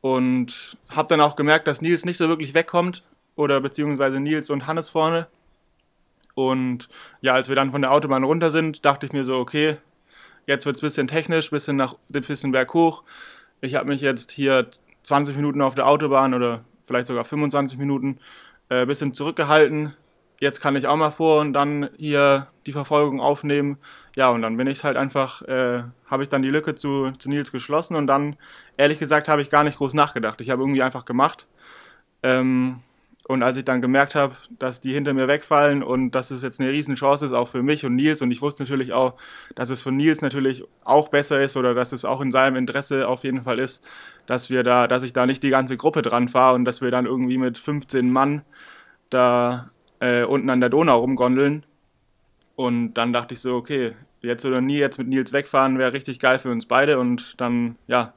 [0.00, 3.04] und habe dann auch gemerkt, dass Nils nicht so wirklich wegkommt
[3.36, 5.28] oder beziehungsweise Nils und Hannes vorne.
[6.34, 6.88] Und
[7.20, 9.76] ja, als wir dann von der Autobahn runter sind, dachte ich mir so, okay,
[10.50, 13.04] Jetzt wird es ein bisschen technisch, bisschen nach bisschen berghoch.
[13.60, 14.66] Ich habe mich jetzt hier
[15.04, 18.18] 20 Minuten auf der Autobahn oder vielleicht sogar 25 Minuten
[18.68, 19.94] ein äh, bisschen zurückgehalten.
[20.40, 23.78] Jetzt kann ich auch mal vor und dann hier die Verfolgung aufnehmen.
[24.16, 27.28] Ja, und dann bin ich halt einfach, äh, habe ich dann die Lücke zu, zu
[27.28, 28.34] Nils geschlossen und dann,
[28.76, 30.40] ehrlich gesagt, habe ich gar nicht groß nachgedacht.
[30.40, 31.46] Ich habe irgendwie einfach gemacht.
[32.24, 32.80] Ähm,
[33.28, 36.60] und als ich dann gemerkt habe, dass die hinter mir wegfallen und dass es jetzt
[36.60, 39.14] eine Riesenchance ist, auch für mich und Nils, und ich wusste natürlich auch,
[39.54, 43.08] dass es von Nils natürlich auch besser ist oder dass es auch in seinem Interesse
[43.08, 43.86] auf jeden Fall ist,
[44.26, 46.90] dass wir da, dass ich da nicht die ganze Gruppe dran fahre und dass wir
[46.90, 48.42] dann irgendwie mit 15 Mann
[49.10, 51.64] da äh, unten an der Donau rumgondeln.
[52.56, 56.20] Und dann dachte ich so, okay, jetzt oder nie, jetzt mit Nils wegfahren wäre richtig
[56.20, 56.98] geil für uns beide.
[56.98, 58.12] Und dann, ja,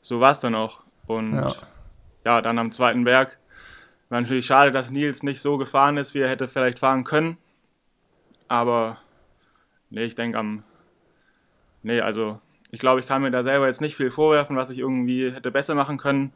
[0.00, 0.82] so war es dann auch.
[1.06, 1.52] Und ja.
[2.24, 2.42] ja.
[2.42, 3.38] dann am zweiten Berg
[4.08, 7.36] war natürlich schade, dass Nils nicht so gefahren ist, wie er hätte vielleicht fahren können.
[8.48, 8.98] Aber
[9.90, 10.62] nee, ich denke am.
[11.82, 12.40] Nee, also
[12.70, 15.50] ich glaube, ich kann mir da selber jetzt nicht viel vorwerfen, was ich irgendwie hätte
[15.50, 16.32] besser machen können.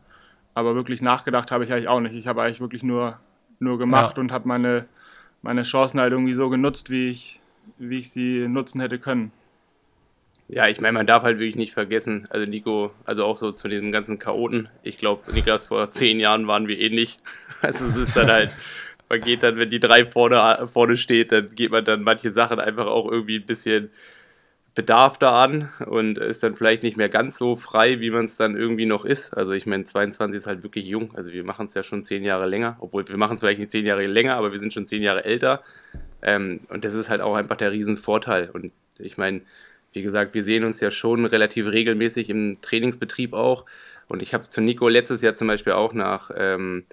[0.55, 2.15] Aber wirklich nachgedacht habe ich eigentlich auch nicht.
[2.15, 3.19] Ich habe eigentlich wirklich nur,
[3.59, 4.23] nur gemacht ja.
[4.23, 4.87] und habe meine,
[5.43, 7.41] meine Chancen halt irgendwie so genutzt, wie ich,
[7.79, 9.33] wie ich sie nutzen hätte können.
[10.51, 13.69] Ja, ich meine, man darf halt wirklich nicht vergessen, also Nico, also auch so zu
[13.69, 14.71] diesem ganzen Chaoten.
[14.83, 17.19] Ich glaube, Niklas, vor zehn Jahren waren wir ähnlich.
[17.61, 18.51] Also es ist dann halt,
[19.09, 22.61] man geht dann, wenn die drei vorne, vorne steht, dann geht man dann manche Sachen
[22.61, 23.91] einfach auch irgendwie ein bisschen
[24.77, 28.37] Bedarf da an und ist dann vielleicht nicht mehr ganz so frei, wie man es
[28.37, 29.37] dann irgendwie noch ist.
[29.37, 31.13] Also ich meine, 22 ist halt wirklich jung.
[31.17, 33.73] Also wir machen es ja schon zehn Jahre länger, obwohl wir machen es vielleicht nicht
[33.73, 35.65] zehn Jahre länger, aber wir sind schon zehn Jahre älter.
[36.23, 38.51] Ähm, und das ist halt auch einfach der Riesenvorteil.
[38.51, 39.41] Und ich meine,
[39.93, 43.65] wie gesagt, wir sehen uns ja schon relativ regelmäßig im Trainingsbetrieb auch.
[44.07, 46.85] Und ich habe zu Nico letztes Jahr zum Beispiel auch nach, ähm,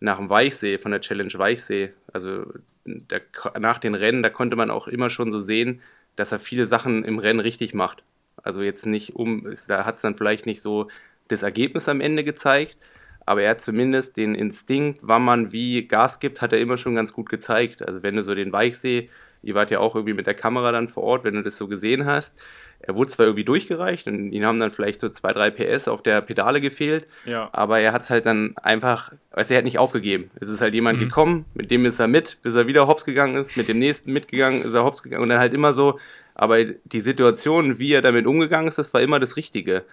[0.00, 2.44] nach dem Weichsee, von der Challenge Weichsee, also
[2.84, 3.22] der,
[3.58, 5.80] nach den Rennen, da konnte man auch immer schon so sehen,
[6.16, 8.02] dass er viele Sachen im Rennen richtig macht.
[8.42, 10.88] Also jetzt nicht um, da hat es dann vielleicht nicht so
[11.28, 12.78] das Ergebnis am Ende gezeigt,
[13.24, 16.94] aber er hat zumindest den Instinkt, wann man wie Gas gibt, hat er immer schon
[16.94, 17.86] ganz gut gezeigt.
[17.86, 19.08] Also wenn du so den Weichsee,
[19.42, 21.68] ihr wart ja auch irgendwie mit der Kamera dann vor Ort, wenn du das so
[21.68, 22.38] gesehen hast,
[22.82, 26.02] er wurde zwar irgendwie durchgereicht und ihn haben dann vielleicht so zwei, drei PS auf
[26.02, 27.48] der Pedale gefehlt, ja.
[27.52, 30.30] aber er hat es halt dann einfach, du, er hat nicht aufgegeben.
[30.40, 31.04] Es ist halt jemand mhm.
[31.04, 34.12] gekommen, mit dem ist er mit, bis er wieder hops gegangen ist, mit dem nächsten
[34.12, 35.98] mitgegangen, ist er hops gegangen und dann halt immer so,
[36.34, 39.84] aber die Situation, wie er damit umgegangen ist, das war immer das Richtige.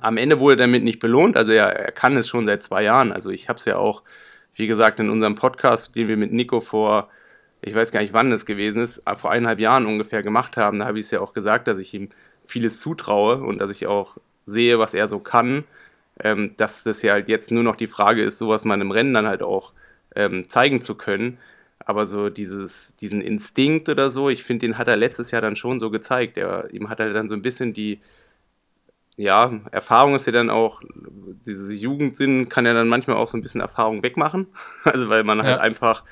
[0.00, 2.82] Am Ende wurde er damit nicht belohnt, also er, er kann es schon seit zwei
[2.82, 3.12] Jahren.
[3.12, 4.02] Also ich habe es ja auch,
[4.54, 7.10] wie gesagt, in unserem Podcast, den wir mit Nico vor
[7.62, 10.78] ich weiß gar nicht, wann es gewesen ist, vor eineinhalb Jahren ungefähr gemacht haben.
[10.78, 12.10] Da habe ich es ja auch gesagt, dass ich ihm
[12.44, 14.16] vieles zutraue und dass ich auch
[14.46, 15.64] sehe, was er so kann.
[16.18, 19.12] Ähm, dass das ja halt jetzt nur noch die Frage ist, sowas mal im Rennen
[19.12, 19.72] dann halt auch
[20.14, 21.38] ähm, zeigen zu können.
[21.78, 25.56] Aber so dieses, diesen Instinkt oder so, ich finde, den hat er letztes Jahr dann
[25.56, 26.38] schon so gezeigt.
[26.38, 28.00] Er, ihm hat er dann so ein bisschen die,
[29.16, 30.82] ja, Erfahrung ist ja dann auch,
[31.46, 34.46] dieses Jugendsinn kann ja dann manchmal auch so ein bisschen Erfahrung wegmachen.
[34.84, 35.52] Also weil man halt ja.
[35.54, 36.04] halt einfach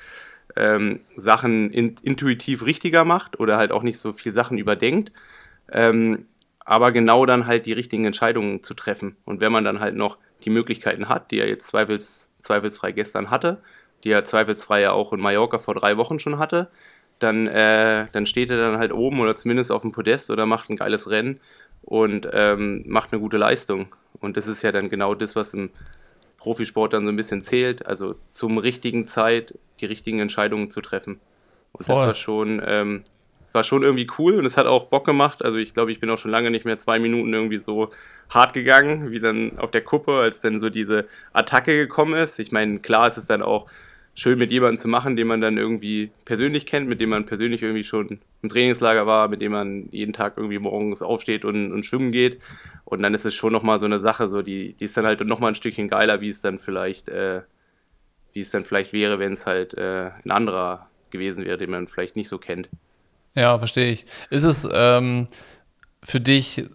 [0.55, 5.11] ähm, Sachen in, intuitiv richtiger macht oder halt auch nicht so viel Sachen überdenkt.
[5.71, 6.25] Ähm,
[6.65, 9.17] aber genau dann halt die richtigen Entscheidungen zu treffen.
[9.23, 13.29] Und wenn man dann halt noch die Möglichkeiten hat, die er jetzt zweifels, zweifelsfrei gestern
[13.29, 13.61] hatte,
[14.03, 16.69] die er zweifelsfrei ja auch in Mallorca vor drei Wochen schon hatte,
[17.19, 20.69] dann, äh, dann steht er dann halt oben oder zumindest auf dem Podest oder macht
[20.69, 21.39] ein geiles Rennen
[21.83, 23.87] und ähm, macht eine gute Leistung.
[24.19, 25.69] Und das ist ja dann genau das, was im
[26.45, 31.19] Profisport dann so ein bisschen zählt, also zum richtigen Zeit die richtigen Entscheidungen zu treffen.
[31.71, 31.95] Und Voll.
[31.95, 33.03] das war schon, ähm,
[33.41, 35.43] das war schon irgendwie cool und es hat auch Bock gemacht.
[35.43, 37.89] Also ich glaube, ich bin auch schon lange nicht mehr zwei Minuten irgendwie so
[38.29, 42.37] hart gegangen, wie dann auf der Kuppe, als dann so diese Attacke gekommen ist.
[42.37, 43.65] Ich meine, klar ist es dann auch
[44.15, 47.61] schön mit jemandem zu machen, den man dann irgendwie persönlich kennt, mit dem man persönlich
[47.61, 51.85] irgendwie schon im Trainingslager war, mit dem man jeden Tag irgendwie morgens aufsteht und, und
[51.85, 52.39] schwimmen geht.
[52.85, 55.19] Und dann ist es schon nochmal so eine Sache, so die, die ist dann halt
[55.25, 57.41] nochmal ein Stückchen geiler, wie es dann vielleicht, äh,
[58.31, 61.87] wie es dann vielleicht wäre, wenn es halt äh, ein anderer gewesen wäre, den man
[61.87, 62.69] vielleicht nicht so kennt.
[63.33, 64.05] Ja, verstehe ich.
[64.29, 65.27] Ist es ähm,
[66.03, 66.65] für dich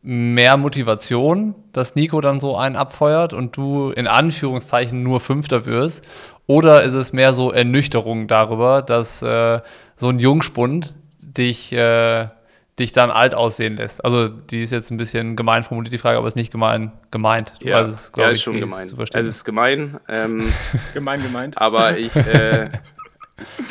[0.00, 6.06] mehr Motivation, dass Nico dann so einen abfeuert und du in Anführungszeichen nur Fünfter wirst?
[6.48, 9.60] Oder ist es mehr so Ernüchterung darüber, dass äh,
[9.96, 12.28] so ein Jungspund dich, äh,
[12.78, 14.02] dich dann alt aussehen lässt?
[14.02, 17.52] Also, die ist jetzt ein bisschen gemein formuliert, die Frage, aber ist nicht gemein gemeint.
[17.60, 18.88] Du ja, es, ja, ist ich, schon gemein.
[18.88, 20.00] Also, es ist gemein.
[20.08, 20.50] Ähm,
[20.94, 21.58] gemein gemeint.
[21.58, 22.70] Aber ich äh,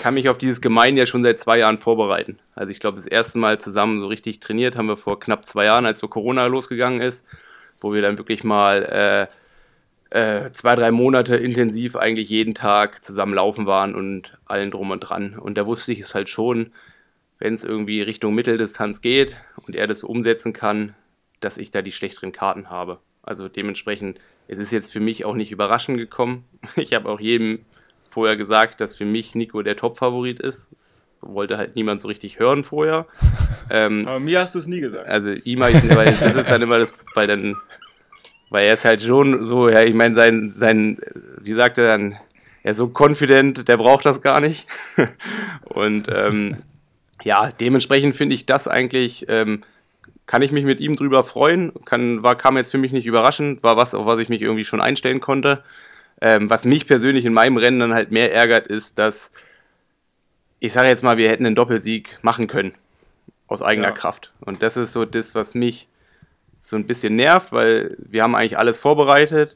[0.04, 2.38] kann mich auf dieses Gemein ja schon seit zwei Jahren vorbereiten.
[2.54, 5.66] Also, ich glaube, das erste Mal zusammen so richtig trainiert haben wir vor knapp zwei
[5.66, 7.26] Jahren, als so Corona losgegangen ist,
[7.80, 9.28] wo wir dann wirklich mal
[10.10, 15.02] äh, zwei, drei Monate intensiv eigentlich jeden Tag zusammen laufen waren und allen drum und
[15.02, 15.38] dran.
[15.38, 16.72] Und da wusste ich es halt schon,
[17.40, 20.96] wenn es irgendwie Richtung Mitteldistanz geht und er das umsetzen kann,
[21.40, 23.00] dass ich da die schlechteren Karten habe.
[23.22, 26.46] Also dementsprechend, es ist jetzt für mich auch nicht überraschend gekommen.
[26.76, 27.60] Ich habe auch jedem
[28.10, 30.68] vorher gesagt, dass für mich Nico der Top-Favorit ist.
[30.72, 33.08] Das wollte halt niemand so richtig hören vorher.
[33.70, 35.10] Ähm, Aber mir hast du es nie gesagt.
[35.10, 37.58] Also ihm habe ich weil das ist dann immer das, weil dann
[38.50, 41.00] weil er ist halt schon so, ja, ich meine, sein, sein,
[41.42, 42.18] wie sagt er dann,
[42.64, 44.68] er ist so confident, der braucht das gar nicht.
[45.64, 46.58] und ähm,
[47.24, 49.64] ja, dementsprechend finde ich das eigentlich, ähm,
[50.26, 53.64] kann ich mich mit ihm drüber freuen, kann, war, kam jetzt für mich nicht überraschend,
[53.64, 55.64] war was, auf was ich mich irgendwie schon einstellen konnte.
[56.20, 59.32] Ähm, was mich persönlich in meinem Rennen dann halt mehr ärgert, ist, dass
[60.60, 62.74] ich sage jetzt mal, wir hätten einen Doppelsieg machen können.
[63.48, 63.94] Aus eigener Ja.
[63.94, 64.34] Kraft.
[64.42, 65.88] Und das ist so das, was mich
[66.68, 69.56] so ein bisschen nervt, weil wir haben eigentlich alles vorbereitet.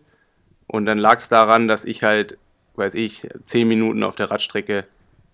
[0.65, 2.37] Und dann lag es daran, dass ich halt,
[2.75, 4.85] weiß ich, zehn Minuten auf der Radstrecke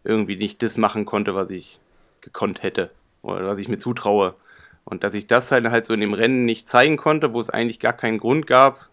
[0.04, 1.80] irgendwie nicht das machen konnte, was ich
[2.22, 2.90] gekonnt hätte.
[3.22, 4.34] Oder was ich mir zutraue.
[4.86, 7.52] Und dass ich das halt, halt so in dem Rennen nicht zeigen konnte, wo es
[7.52, 8.90] eigentlich gar keinen Grund gab,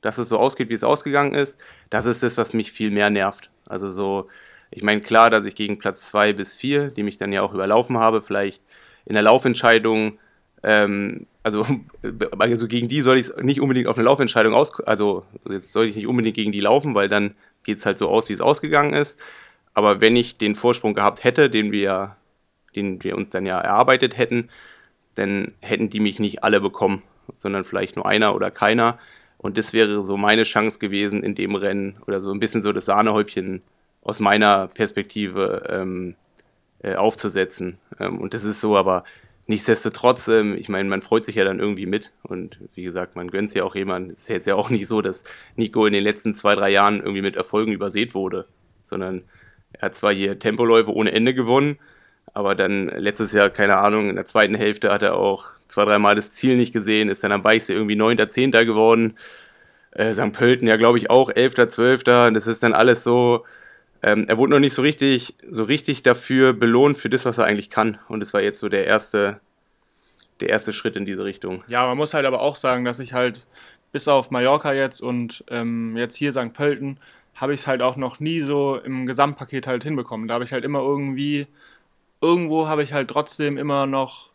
[0.00, 3.10] dass es so ausgeht, wie es ausgegangen ist, das ist das, was mich viel mehr
[3.10, 3.48] nervt.
[3.66, 4.26] Also so,
[4.72, 7.54] ich meine, klar, dass ich gegen Platz 2 bis 4, die mich dann ja auch
[7.54, 8.64] überlaufen habe, vielleicht
[9.04, 10.18] in der Laufentscheidung,
[10.62, 11.66] ähm, also,
[12.38, 15.96] also gegen die soll ich nicht unbedingt auf eine Laufentscheidung aus, also jetzt soll ich
[15.96, 18.94] nicht unbedingt gegen die laufen, weil dann geht es halt so aus, wie es ausgegangen
[18.94, 19.18] ist.
[19.74, 22.16] Aber wenn ich den Vorsprung gehabt hätte, den wir,
[22.74, 24.48] den wir uns dann ja erarbeitet hätten,
[25.14, 27.02] dann hätten die mich nicht alle bekommen,
[27.34, 28.98] sondern vielleicht nur einer oder keiner.
[29.36, 32.72] Und das wäre so meine Chance gewesen in dem Rennen oder so ein bisschen so
[32.72, 33.62] das Sahnehäubchen
[34.02, 36.16] aus meiner Perspektive ähm,
[36.82, 37.78] äh, aufzusetzen.
[38.00, 39.04] Ähm, und das ist so, aber
[39.48, 42.12] nichtsdestotrotz, ähm, ich meine, man freut sich ja dann irgendwie mit.
[42.22, 44.12] Und wie gesagt, man gönnt es ja auch jemand.
[44.12, 45.24] Es ist jetzt ja auch nicht so, dass
[45.56, 48.46] Nico in den letzten zwei, drei Jahren irgendwie mit Erfolgen übersät wurde,
[48.84, 49.24] sondern
[49.72, 51.78] er hat zwar hier Tempoläufe ohne Ende gewonnen,
[52.34, 56.14] aber dann letztes Jahr, keine Ahnung, in der zweiten Hälfte hat er auch zwei, dreimal
[56.14, 58.52] das Ziel nicht gesehen, ist dann am Weichsee irgendwie 9., 10.
[58.52, 59.18] geworden.
[59.92, 60.32] Äh, St.
[60.32, 62.04] Pölten ja, glaube ich, auch 11., 12.
[62.04, 63.44] Das ist dann alles so.
[64.02, 67.44] Ähm, er wurde noch nicht so richtig, so richtig dafür belohnt für das, was er
[67.44, 67.98] eigentlich kann.
[68.08, 69.40] Und es war jetzt so der erste,
[70.40, 71.64] der erste Schritt in diese Richtung.
[71.68, 73.46] Ja, man muss halt aber auch sagen, dass ich halt
[73.92, 76.52] bis auf Mallorca jetzt und ähm, jetzt hier St.
[76.52, 76.98] Pölten
[77.34, 80.28] habe ich es halt auch noch nie so im Gesamtpaket halt hinbekommen.
[80.28, 81.46] Da habe ich halt immer irgendwie,
[82.20, 84.30] irgendwo habe ich halt trotzdem immer noch,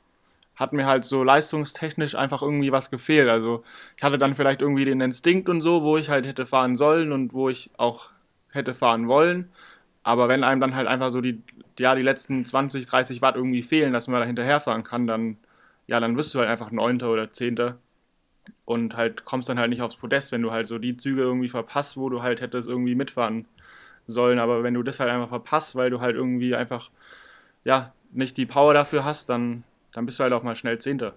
[0.55, 3.27] hat mir halt so leistungstechnisch einfach irgendwie was gefehlt.
[3.29, 3.63] Also
[3.97, 7.11] ich hatte dann vielleicht irgendwie den Instinkt und so, wo ich halt hätte fahren sollen
[7.11, 8.09] und wo ich auch
[8.53, 9.49] hätte fahren wollen.
[10.03, 11.41] Aber wenn einem dann halt einfach so die,
[11.79, 15.37] ja, die letzten 20, 30 Watt irgendwie fehlen, dass man da hinterherfahren kann, dann,
[15.87, 17.77] ja, dann wirst du halt einfach Neunter oder Zehnter
[18.65, 21.49] und halt kommst dann halt nicht aufs Podest, wenn du halt so die Züge irgendwie
[21.49, 23.45] verpasst, wo du halt hättest irgendwie mitfahren
[24.07, 24.39] sollen.
[24.39, 26.89] Aber wenn du das halt einfach verpasst, weil du halt irgendwie einfach,
[27.63, 29.63] ja, nicht die Power dafür hast, dann,
[29.93, 31.13] dann bist du halt auch mal schnell Zehnter.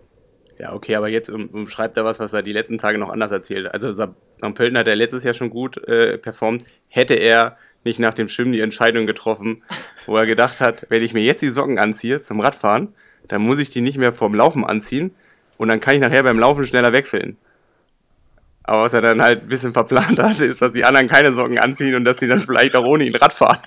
[0.59, 3.31] Ja, okay, aber jetzt um, umschreibt er was, was er die letzten Tage noch anders
[3.31, 3.73] erzählt.
[3.73, 4.55] Also St.
[4.55, 6.65] Pölten hat er letztes Jahr schon gut äh, performt.
[6.89, 9.63] Hätte er nicht nach dem Schwimmen die Entscheidung getroffen,
[10.07, 12.95] wo er gedacht hat, wenn ich mir jetzt die Socken anziehe zum Radfahren,
[13.29, 15.15] dann muss ich die nicht mehr vorm Laufen anziehen
[15.59, 17.37] und dann kann ich nachher beim Laufen schneller wechseln.
[18.63, 21.59] Aber was er dann halt ein bisschen verplant hatte, ist, dass die anderen keine Socken
[21.59, 23.59] anziehen und dass sie dann vielleicht auch ohne ihn Rad fahren.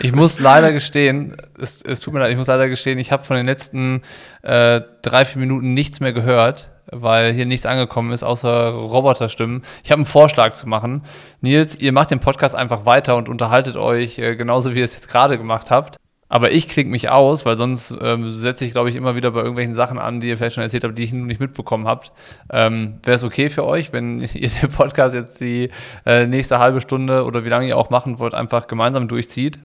[0.00, 3.24] Ich muss leider gestehen, es, es tut mir leid, ich muss leider gestehen, ich habe
[3.24, 4.02] von den letzten
[4.42, 9.62] äh, drei, vier Minuten nichts mehr gehört, weil hier nichts angekommen ist, außer Roboterstimmen.
[9.84, 11.04] Ich habe einen Vorschlag zu machen.
[11.40, 14.94] Nils, ihr macht den Podcast einfach weiter und unterhaltet euch äh, genauso, wie ihr es
[14.94, 15.96] jetzt gerade gemacht habt.
[16.28, 19.40] Aber ich klinge mich aus, weil sonst ähm, setze ich, glaube ich, immer wieder bei
[19.40, 22.12] irgendwelchen Sachen an, die ihr vielleicht schon erzählt habt, die ich nun nicht mitbekommen habt.
[22.52, 25.70] Ähm, Wäre es okay für euch, wenn ihr den Podcast jetzt die
[26.04, 29.58] äh, nächste halbe Stunde oder wie lange ihr auch machen wollt, einfach gemeinsam durchzieht?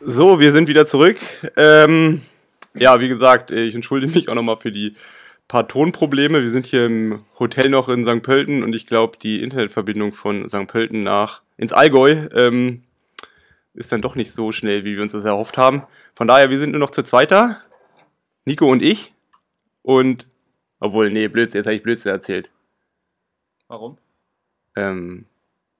[0.00, 1.18] So, wir sind wieder zurück.
[1.56, 2.22] Ähm,
[2.74, 4.94] ja, wie gesagt, ich entschuldige mich auch nochmal für die
[5.46, 6.42] paar Tonprobleme.
[6.42, 8.22] Wir sind hier im Hotel noch in St.
[8.22, 10.66] Pölten und ich glaube, die Internetverbindung von St.
[10.68, 12.82] Pölten nach ins Allgäu ähm,
[13.74, 15.84] ist dann doch nicht so schnell, wie wir uns das erhofft haben.
[16.14, 17.62] Von daher, wir sind nur noch zu zweiter.
[18.44, 19.12] Nico und ich.
[19.82, 20.26] Und,
[20.80, 22.50] obwohl, nee, Blödsinn, jetzt habe ich Blödsinn erzählt.
[23.68, 23.98] Warum?
[24.76, 25.26] Ähm,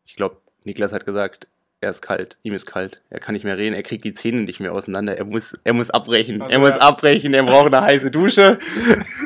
[0.05, 1.47] ich glaube, Niklas hat gesagt,
[1.83, 4.43] er ist kalt, ihm ist kalt, er kann nicht mehr reden, er kriegt die Zähne
[4.43, 6.81] nicht mehr auseinander, er muss, er muss abbrechen, Also er muss ja.
[6.81, 8.59] abbrechen, er braucht eine heiße Dusche.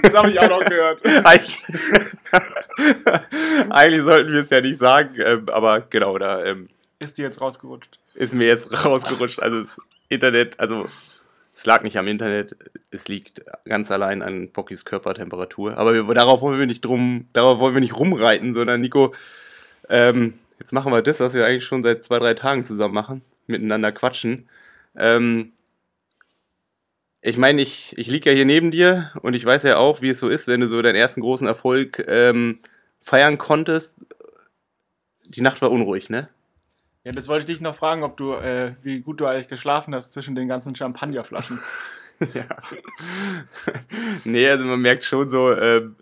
[0.03, 1.05] Das habe ich auch noch gehört.
[1.25, 1.65] Eigentlich,
[3.71, 6.69] eigentlich sollten wir es ja nicht sagen, ähm, aber genau, da ähm,
[7.01, 7.99] Ist die jetzt rausgerutscht?
[8.15, 9.41] Ist mir jetzt rausgerutscht.
[9.41, 9.77] Also das
[10.09, 10.87] Internet, also
[11.55, 12.57] es lag nicht am Internet,
[12.91, 15.77] es liegt ganz allein an Bockys Körpertemperatur.
[15.79, 19.15] Aber wir, darauf wollen wir nicht drum, darauf wollen wir nicht rumreiten, sondern Nico,
[19.89, 23.23] ähm, jetzt machen wir das, was wir eigentlich schon seit zwei, drei Tagen zusammen machen,
[23.47, 24.49] miteinander quatschen.
[24.97, 25.53] Ähm,
[27.21, 30.11] ich meine, ich, ich liege ja hier neben dir und ich weiß ja auch, wie
[30.11, 32.59] es so ist, wenn du so deinen ersten großen Erfolg ähm,
[33.01, 33.97] feiern konntest.
[35.25, 36.29] Die Nacht war unruhig, ne?
[37.05, 39.95] Ja, das wollte ich dich noch fragen, ob du, äh, wie gut du eigentlich geschlafen
[39.95, 41.61] hast zwischen den ganzen Champagnerflaschen.
[42.33, 42.47] Ja.
[44.25, 45.97] nee, also man merkt schon so, ähm,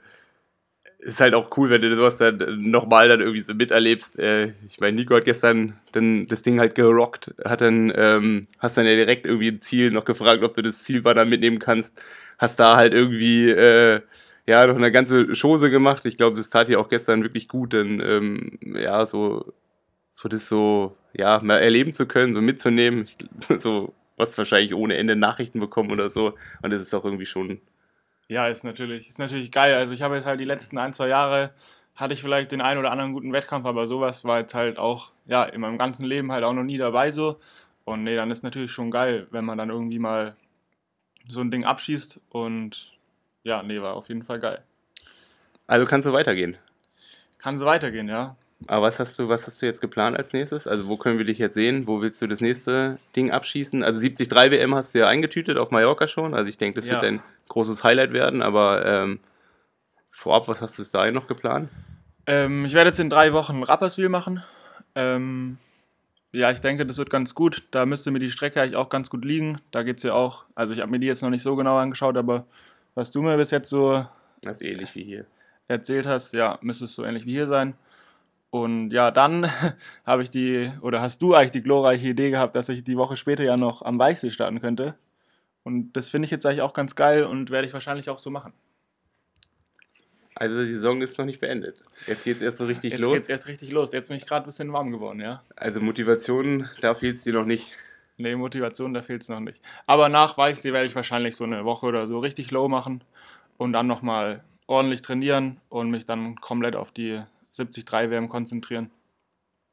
[0.99, 2.39] ist halt auch cool, wenn du sowas dann
[2.71, 4.19] nochmal dann irgendwie so miterlebst.
[4.19, 8.77] Äh, ich meine, Nico hat gestern dann das Ding halt gerockt, hat dann, ähm, hast
[8.79, 12.01] dann ja direkt irgendwie im Ziel noch gefragt, ob du das Zielbanner mitnehmen kannst.
[12.39, 14.01] Hast da halt irgendwie, äh,
[14.47, 16.07] ja, noch eine ganze Chose gemacht.
[16.07, 19.53] Ich glaube, das tat ihr auch gestern wirklich gut, denn ähm, ja, so,
[20.13, 23.17] so das so, ja, mal erleben zu können, so mitzunehmen, ich,
[23.61, 26.35] so was wahrscheinlich ohne Ende Nachrichten bekommen oder so.
[26.63, 27.61] Und das ist doch irgendwie schon.
[28.29, 29.75] Ja, ist natürlich, ist natürlich geil.
[29.75, 31.53] Also ich habe jetzt halt die letzten ein, zwei Jahre
[31.95, 35.13] hatte ich vielleicht den einen oder anderen guten Wettkampf, aber sowas war jetzt halt auch,
[35.27, 37.39] ja, in meinem ganzen Leben halt auch noch nie dabei so.
[37.85, 40.37] Und nee, dann ist natürlich schon geil, wenn man dann irgendwie mal
[41.29, 42.93] so ein Ding abschießt und
[43.43, 44.63] ja, nee, war auf jeden Fall geil.
[45.67, 46.57] Also kannst du weitergehen.
[47.39, 48.37] Kann so weitergehen, ja.
[48.69, 50.67] Aber was hast du, was hast du jetzt geplant als nächstes?
[50.67, 51.87] Also wo können wir dich jetzt sehen?
[51.87, 53.83] Wo willst du das nächste Ding abschießen?
[53.83, 56.35] Also 73 WM hast du ja eingetütet auf Mallorca schon.
[56.35, 56.95] Also ich denke, das Ja.
[56.95, 58.43] wird ein großes Highlight werden.
[58.43, 59.21] Aber ähm,
[60.11, 61.69] vorab, was hast du bis dahin noch geplant?
[62.27, 64.43] Ähm, ich werde jetzt in drei Wochen Rapperswil machen.
[64.95, 65.59] Ähm,
[66.33, 67.63] ja, ich denke, das wird ganz gut.
[67.73, 69.61] Da müsste mir die Strecke eigentlich auch ganz gut liegen.
[69.71, 71.77] Da geht es ja auch, also ich habe mir die jetzt noch nicht so genau
[71.79, 72.47] angeschaut, aber
[72.95, 74.07] was du mir bis jetzt so
[74.43, 75.25] Das ähnlich wie hier.
[75.69, 77.75] erzählt hast, ja, müsste es so ähnlich wie hier sein.
[78.53, 79.51] Und ja, dann
[80.07, 83.17] habe ich die, oder hast du eigentlich die glorreiche Idee gehabt, dass ich die Woche
[83.17, 84.95] später ja noch am Weichsee starten könnte.
[85.63, 88.29] Und das finde ich jetzt eigentlich auch ganz geil und werde ich wahrscheinlich auch so
[88.29, 88.53] machen.
[90.35, 91.83] Also die Saison ist noch nicht beendet.
[92.07, 93.13] Jetzt geht es erst so richtig Jetzt los.
[93.15, 93.91] geht's erst richtig los.
[93.93, 95.43] Jetzt bin ich gerade ein bisschen warm geworden, ja.
[95.57, 97.73] Also Motivation, da fehlt es dir noch nicht.
[98.19, 99.63] Nee, Motivation, da fehlt es noch nicht.
[99.87, 103.03] Aber nach Weichsee werde ich wahrscheinlich so eine Woche oder so richtig low machen
[103.57, 107.23] und dann nochmal ordentlich trainieren und mich dann komplett auf die
[107.57, 108.91] 73 WM konzentrieren.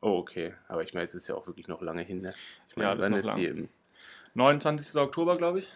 [0.01, 0.53] Oh, okay.
[0.67, 2.19] Aber ich meine, es ist ja auch wirklich noch lange hin.
[2.19, 2.33] Ne?
[2.69, 3.37] Ich meine, Ja, das ist wann noch ist lang.
[3.37, 3.69] die im,
[4.35, 4.95] 29.
[5.01, 5.69] Oktober, glaube ich.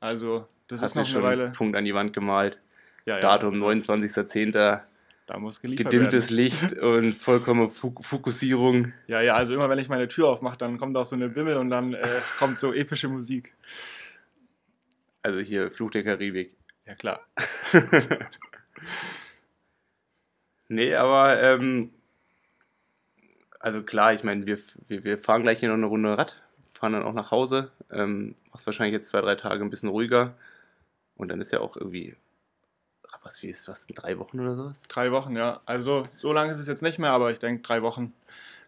[0.00, 1.52] Also, das Hast ist noch schon eine einen Weile.
[1.52, 2.60] Punkt an die Wand gemalt?
[3.04, 4.80] Ja, ja, Datum also, 29.10.
[5.26, 6.36] Da muss geliefert Gedimmtes werden.
[6.36, 8.92] Licht und vollkommene Fok Fokussierung.
[9.06, 11.56] Ja, ja, also immer wenn ich meine Tür aufmache, dann kommt auch so eine Bimmel
[11.58, 13.54] und dann äh, kommt so epische Musik.
[15.22, 16.56] Also hier Fluch der Karibik.
[16.86, 17.20] Ja, klar.
[20.68, 21.90] Nee, aber ähm,
[23.60, 26.92] also klar, ich meine, wir, wir, wir fahren gleich hier noch eine Runde Rad, fahren
[26.92, 27.70] dann auch nach Hause.
[27.90, 30.34] Ähm, machst wahrscheinlich jetzt zwei, drei Tage ein bisschen ruhiger.
[31.16, 32.16] Und dann ist ja auch irgendwie,
[33.22, 34.82] was wie ist was, in drei Wochen oder sowas?
[34.88, 35.60] Drei Wochen, ja.
[35.66, 38.12] Also, so lange ist es jetzt nicht mehr, aber ich denke, drei Wochen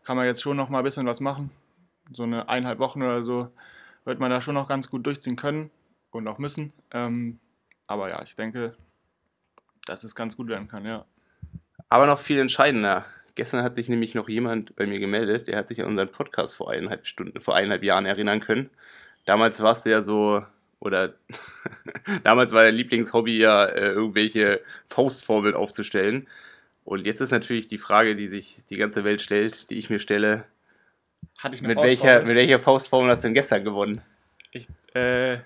[0.02, 1.50] kann man jetzt schon noch mal ein bisschen was machen.
[2.12, 3.52] So eine eineinhalb Wochen oder so
[4.04, 5.70] wird man da schon noch ganz gut durchziehen können
[6.10, 6.72] und auch müssen.
[6.90, 7.38] Ähm,
[7.86, 8.76] aber ja, ich denke,
[9.86, 11.04] dass es ganz gut werden kann, ja.
[11.90, 13.05] Aber noch viel entscheidender.
[13.35, 16.55] Gestern hat sich nämlich noch jemand bei mir gemeldet, der hat sich an unseren Podcast
[16.55, 18.70] vor eineinhalb Stunden, vor eineinhalb Jahren erinnern können.
[19.24, 20.44] Damals war es ja so,
[20.79, 21.14] oder
[22.24, 26.29] damals war dein Lieblingshobby ja, äh, irgendwelche Faustformeln aufzustellen.
[26.85, 29.98] Und jetzt ist natürlich die Frage, die sich die ganze Welt stellt, die ich mir
[30.00, 30.44] stelle,
[31.38, 32.14] Hatte ich eine mit Faustformel?
[32.14, 34.03] welcher, mit welcher Faustformel hast du denn gestern gewonnen?
[34.53, 35.38] Ich, äh,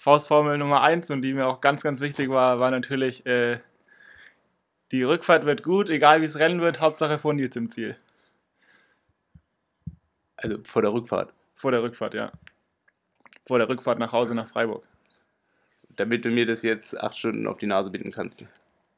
[0.00, 3.58] Faustformel Nummer eins und die mir auch ganz, ganz wichtig war, war natürlich, äh,
[4.92, 7.96] die Rückfahrt wird gut, egal wie es rennen wird, Hauptsache vor Nils im Ziel.
[10.36, 11.32] Also vor der Rückfahrt.
[11.54, 12.32] Vor der Rückfahrt, ja.
[13.46, 14.86] Vor der Rückfahrt nach Hause nach Freiburg.
[15.88, 18.44] Damit du mir das jetzt acht Stunden auf die Nase binden kannst.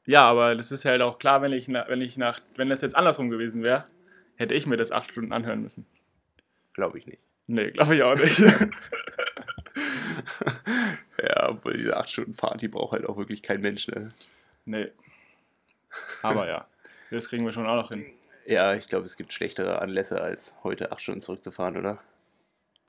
[0.05, 2.95] Ja, aber das ist halt auch klar, wenn ich, wenn ich nach, wenn das jetzt
[2.95, 3.85] andersrum gewesen wäre,
[4.35, 5.85] hätte ich mir das acht Stunden anhören müssen.
[6.73, 7.21] Glaube ich nicht.
[7.47, 8.43] Nee, glaube ich auch nicht.
[11.21, 13.87] Ja, obwohl diese acht Stunden Fahrt, die braucht halt auch wirklich kein Mensch.
[13.87, 14.11] Ne?
[14.65, 14.91] nee.
[16.23, 16.67] Aber ja,
[17.09, 18.05] das kriegen wir schon auch noch hin.
[18.45, 21.99] Ja, ich glaube, es gibt schlechtere Anlässe, als heute acht Stunden zurückzufahren, oder?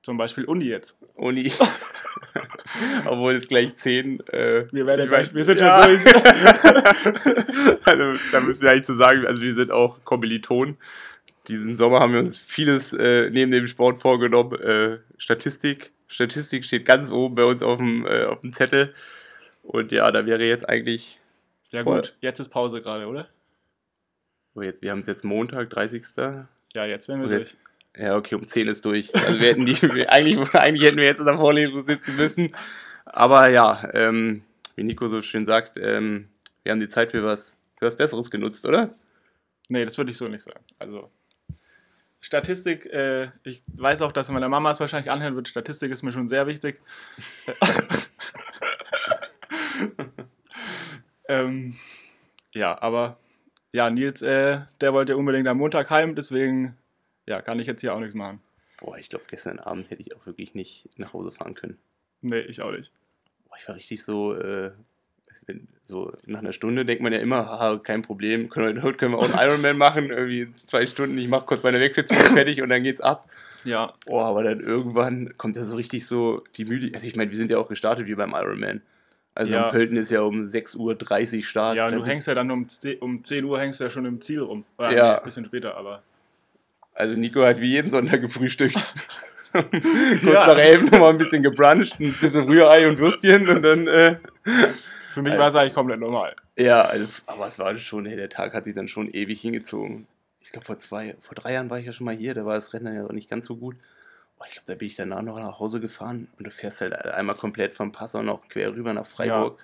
[0.03, 0.97] Zum Beispiel Uni jetzt.
[1.15, 1.53] Uni.
[3.05, 4.21] Obwohl es gleich zehn.
[4.29, 5.83] Äh, Wir werden jetzt, weiß- wir sind Ja.
[5.83, 7.77] schon durch.
[7.85, 10.77] also, da müssen wir eigentlich zu sagen, also wir sind auch Kommilitonen.
[11.49, 14.61] Diesen Sommer haben wir uns vieles äh, neben dem Sport vorgenommen.
[14.61, 15.93] Äh, Statistik.
[16.09, 18.95] Statistik steht ganz oben bei uns auf dem, äh, auf dem Zettel.
[19.63, 21.19] Und ja, da wäre jetzt eigentlich.
[21.73, 21.97] Ja Voll.
[21.97, 23.29] gut, jetzt ist Pause gerade, oder?
[24.55, 26.05] Oh, jetzt, wir haben es jetzt Montag, 30.
[26.75, 27.39] Ja, jetzt werden wir durch.
[27.39, 27.57] jetzt,
[27.97, 29.15] ja, okay, um 10 ist durch.
[29.15, 29.75] Also wir hätten die,
[30.09, 32.55] eigentlich, eigentlich hätten wir jetzt in der Vorlesung sitzen müssen.
[33.07, 34.45] Aber ja, ähm,
[34.77, 36.29] wie Nico so schön sagt, ähm,
[36.63, 38.93] wir haben die Zeit für was, für was Besseres genutzt, oder?
[39.69, 40.61] Nee, das würde ich so nicht sagen.
[40.79, 41.11] Also
[42.21, 45.49] Statistik, äh, ich weiß auch, dass meine Mama es wahrscheinlich anhören wird.
[45.49, 46.83] Statistik ist mir schon sehr wichtig.
[51.29, 51.77] ähm,
[52.55, 53.19] ja, aber
[53.73, 56.77] ja, Nils, äh, der wollte ja unbedingt am Montag heim, deswegen
[57.27, 58.41] ja, kann ich jetzt hier auch nichts machen.
[58.79, 61.79] Boah, ich glaube, gestern Abend hätte ich auch wirklich nicht nach Hause fahren können.
[62.21, 62.93] Nee, ich auch nicht.
[63.47, 64.73] Boah, ich war richtig so, äh,
[65.83, 69.19] so nach einer Stunde denkt man ja immer, ah, kein Problem, können, heute können wir
[69.19, 72.83] auch einen Ironman machen, irgendwie zwei Stunden, ich mache kurz meine Wechselzüge fertig und dann
[72.83, 73.29] geht's ab.
[73.65, 76.91] Ja, Oh, aber dann irgendwann kommt ja so richtig so die Müde.
[76.95, 78.83] Also ich meine, wir sind ja auch gestartet wie beim Ironman.
[79.35, 79.71] Also Ja.
[79.71, 81.77] Pölten ist ja um 6.30 Uhr Start.
[81.77, 84.05] Ja, Da du hängst ja dann um, 10 um 10 Uhr hängst du ja schon
[84.05, 84.65] im Ziel rum.
[84.79, 85.13] Oder Ja.
[85.13, 86.03] nee, ein bisschen später, aber.
[86.95, 88.77] Also Nico hat wie jeden Sonntag gefrühstückt.
[89.53, 89.65] Kurz
[90.23, 90.47] Ja.
[90.47, 94.17] nach elf nochmal ein bisschen gebruncht, ein bisschen Rührei und Würstchen und dann, äh,
[95.11, 96.35] Für mich Also- war es eigentlich komplett normal.
[96.57, 100.07] ja, also, aber es war schon, hey, der Tag hat sich dann schon ewig hingezogen.
[100.41, 102.55] Ich glaube, vor zwei, vor drei Jahren war ich ja schon mal hier, da war
[102.55, 103.77] das Rennen ja noch nicht ganz so gut.
[104.43, 106.97] Oh, ich glaube, da bin ich danach noch nach Hause gefahren und du fährst halt
[107.07, 109.63] einmal komplett vom Passau noch quer rüber nach Freiburg.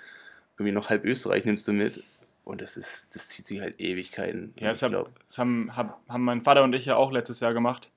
[0.56, 2.04] Irgendwie noch halb Österreich nimmst du mit.
[2.44, 4.54] Und das ist, das zieht sich halt Ewigkeiten.
[4.56, 4.92] Ja, das, hab,
[5.26, 7.90] das haben, hab, haben mein Vater und ich ja auch letztes Jahr gemacht.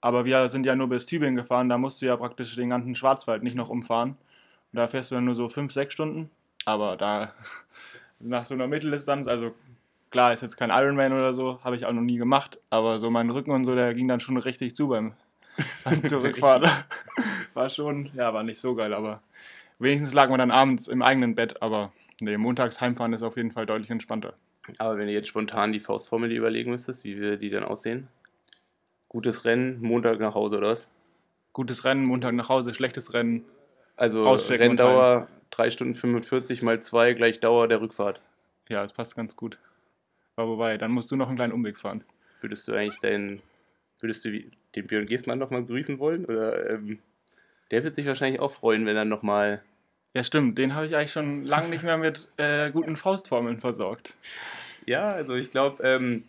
[0.00, 2.94] Aber wir sind ja nur bis Tübingen gefahren, da musst du ja praktisch den ganzen
[2.94, 4.10] Schwarzwald nicht noch umfahren.
[4.72, 6.30] Und da fährst du dann nur so 5, 6 Stunden.
[6.64, 7.34] Aber da
[8.20, 9.54] nach so einer Mitteldistanz, also
[10.10, 13.10] klar, ist jetzt kein Ironman oder so, habe ich auch noch nie gemacht, aber so
[13.10, 15.14] mein Rücken und so, der ging dann schon richtig zu beim,
[15.84, 16.70] beim Zurückfahren.
[17.54, 19.22] War schon, ja, war nicht so geil, aber
[19.78, 23.50] wenigstens lagen wir dann abends im eigenen Bett, aber nee, montags heimfahren ist auf jeden
[23.50, 24.34] Fall deutlich entspannter.
[24.78, 28.08] Aber wenn du jetzt spontan die Faustformel überlegen müsstest, wie wir die dann aussehen?
[29.08, 30.90] Gutes Rennen, Montag nach Hause oder was?
[31.52, 33.44] Gutes Rennen, Montag nach Hause, schlechtes Rennen.
[33.96, 38.20] Also Renndauer 3 Stunden 45 mal 2 gleich Dauer der Rückfahrt.
[38.68, 39.58] Ja, das passt ganz gut.
[40.36, 42.04] Aber wobei, dann musst du noch einen kleinen Umweg fahren.
[42.40, 43.42] Würdest du eigentlich deinen,
[43.98, 46.24] würdest du wie- den Björn Geßmann nochmal grüßen wollen?
[46.24, 46.98] Oder ähm,
[47.70, 49.62] der wird sich wahrscheinlich auch freuen, wenn er nochmal.
[50.14, 54.16] Ja, stimmt, den habe ich eigentlich schon lange nicht mehr mit äh, guten Faustformeln versorgt.
[54.86, 56.24] Ja, also ich glaube, ähm,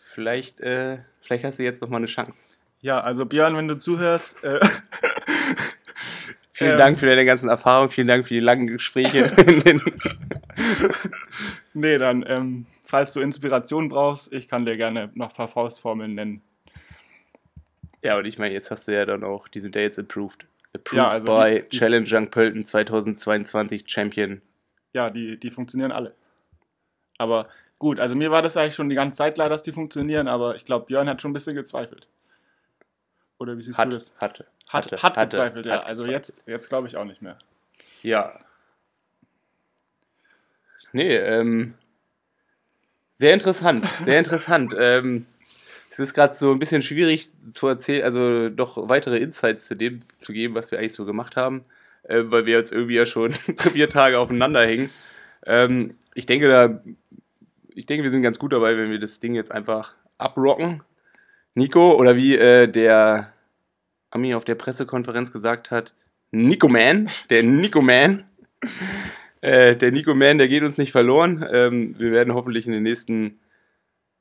[0.00, 2.48] vielleicht, äh, vielleicht hast du jetzt nochmal eine Chance.
[2.80, 4.58] Ja, also Björn, wenn du zuhörst, äh,
[6.58, 6.78] Vielen Ähm.
[6.78, 9.30] Dank für deine ganzen Erfahrungen, vielen Dank für die langen Gespräche.
[11.72, 16.16] nee, dann, ähm, falls du Inspiration brauchst, ich kann dir gerne noch ein paar Faustformeln
[16.16, 16.42] nennen.
[18.02, 20.46] Ja, und ich meine, jetzt hast du ja dann auch, die sind ja jetzt approved.
[20.74, 24.42] Approved Ja, also by die- die- Challenge Young Pölten 2022 Champion.
[24.92, 26.14] Ja, die, die funktionieren alle.
[27.18, 30.28] Aber gut, also mir war das eigentlich schon die ganze Zeit klar, dass die funktionieren,
[30.28, 32.06] aber ich glaube, Björn hat schon ein bisschen gezweifelt.
[33.38, 34.12] Oder wie siehst Hat, du das?
[34.18, 34.46] hatte.
[34.68, 35.72] Hat, hatte, hat hatte, gezweifelt, ja.
[35.74, 36.28] hat also gezweifelt.
[36.38, 37.38] jetzt, jetzt glaube ich auch nicht mehr.
[38.02, 38.38] Ja.
[40.92, 41.74] Nee, ähm,
[43.14, 44.74] sehr interessant, sehr interessant.
[44.78, 45.26] ähm,
[45.90, 50.00] es ist gerade so ein bisschen schwierig zu erzählen, also doch weitere Insights zu dem
[50.20, 51.64] zu geben, was wir eigentlich so gemacht haben,
[52.04, 53.32] äh, weil wir jetzt irgendwie ja schon
[53.72, 54.90] vier Tage aufeinander hängen.
[55.46, 56.82] Ähm, ich denke da,
[57.74, 60.82] ich denke, wir sind ganz gut dabei, wenn wir das Ding jetzt einfach abrocken.
[61.54, 63.32] Nico, oder wie äh, der
[64.10, 65.94] Ami auf der Pressekonferenz gesagt hat,
[66.30, 68.24] Nico Man, der Nico Man.
[69.40, 71.46] Äh, der Nico Man, der geht uns nicht verloren.
[71.52, 73.38] Ähm, wir werden hoffentlich in den nächsten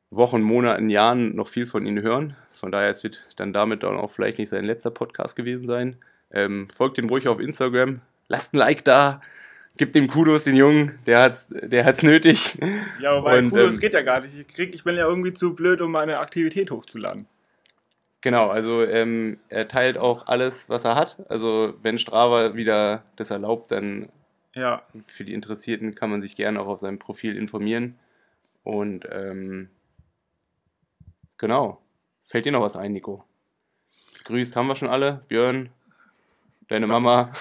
[0.10, 2.36] Wochen, Monaten, Jahren noch viel von ihm hören.
[2.52, 5.98] Von daher, es wird dann damit dann auch vielleicht nicht sein letzter Podcast gewesen sein.
[6.32, 8.02] Ähm, folgt ihm ruhig auf Instagram.
[8.28, 9.22] Lasst ein Like da.
[9.78, 10.98] Gebt dem Kudos, den Jungen.
[11.06, 12.58] Der hat's, der hat's nötig.
[13.00, 14.38] Ja, Und, cool, das ähm, geht ja gar nicht.
[14.38, 17.28] Ich, krieg, ich bin ja irgendwie zu blöd, um meine Aktivität hochzuladen.
[18.22, 21.18] Genau, also ähm, er teilt auch alles, was er hat.
[21.30, 24.10] Also wenn Strava wieder das erlaubt, dann
[24.56, 28.00] Ja, für die Interessierten kann man sich gerne auch auf seinem Profil informieren.
[28.64, 29.70] Und ähm,
[31.38, 31.82] genau.
[32.28, 33.24] Fällt dir noch was ein, Nico?
[34.26, 35.22] Grüßt haben wir schon alle.
[35.30, 35.70] Björn,
[36.68, 37.32] deine Mama,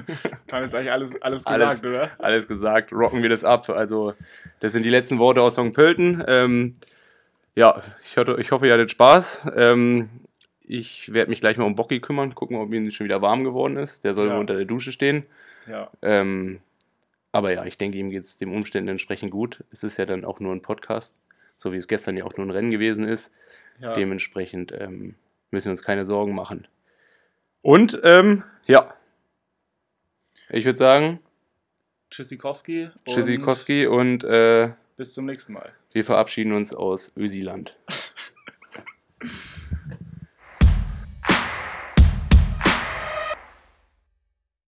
[0.46, 1.84] dann ist eigentlich alles, alles gesagt, Alles.
[1.84, 2.10] oder?
[2.18, 2.92] alles gesagt.
[2.92, 3.68] Rocken wir das ab.
[3.68, 4.14] Also,
[4.60, 5.72] das sind die letzten Worte aus St.
[5.72, 6.22] Pölten.
[6.28, 6.74] Ähm,
[7.56, 9.48] ja, ich, hoffe, ich hoffe, ihr hattet Spaß.
[9.56, 10.08] Ähm,
[10.68, 13.76] ich werde mich gleich mal um Bocky kümmern, gucken, ob ihm schon wieder warm geworden
[13.76, 14.04] ist.
[14.04, 14.38] Der soll Ja.
[14.38, 15.24] unter der Dusche stehen.
[15.68, 16.60] Ja, Ähm,
[17.32, 19.64] aber ja, ich denke, ihm geht es dem Umständen entsprechend gut.
[19.72, 21.16] Es ist ja dann auch nur ein Podcast,
[21.58, 23.32] so wie es gestern ja auch nur ein Rennen gewesen ist.
[23.80, 23.94] Ja.
[23.94, 25.14] Dementsprechend ähm,
[25.50, 26.66] müssen wir uns keine Sorgen machen.
[27.62, 28.94] Und ähm, ja,
[30.50, 31.20] ich würde sagen,
[32.10, 32.90] Tschüssikowski.
[33.06, 35.72] Tschüssikowski und, und äh, bis zum nächsten Mal.
[35.92, 37.76] Wir verabschieden uns aus Ösiland.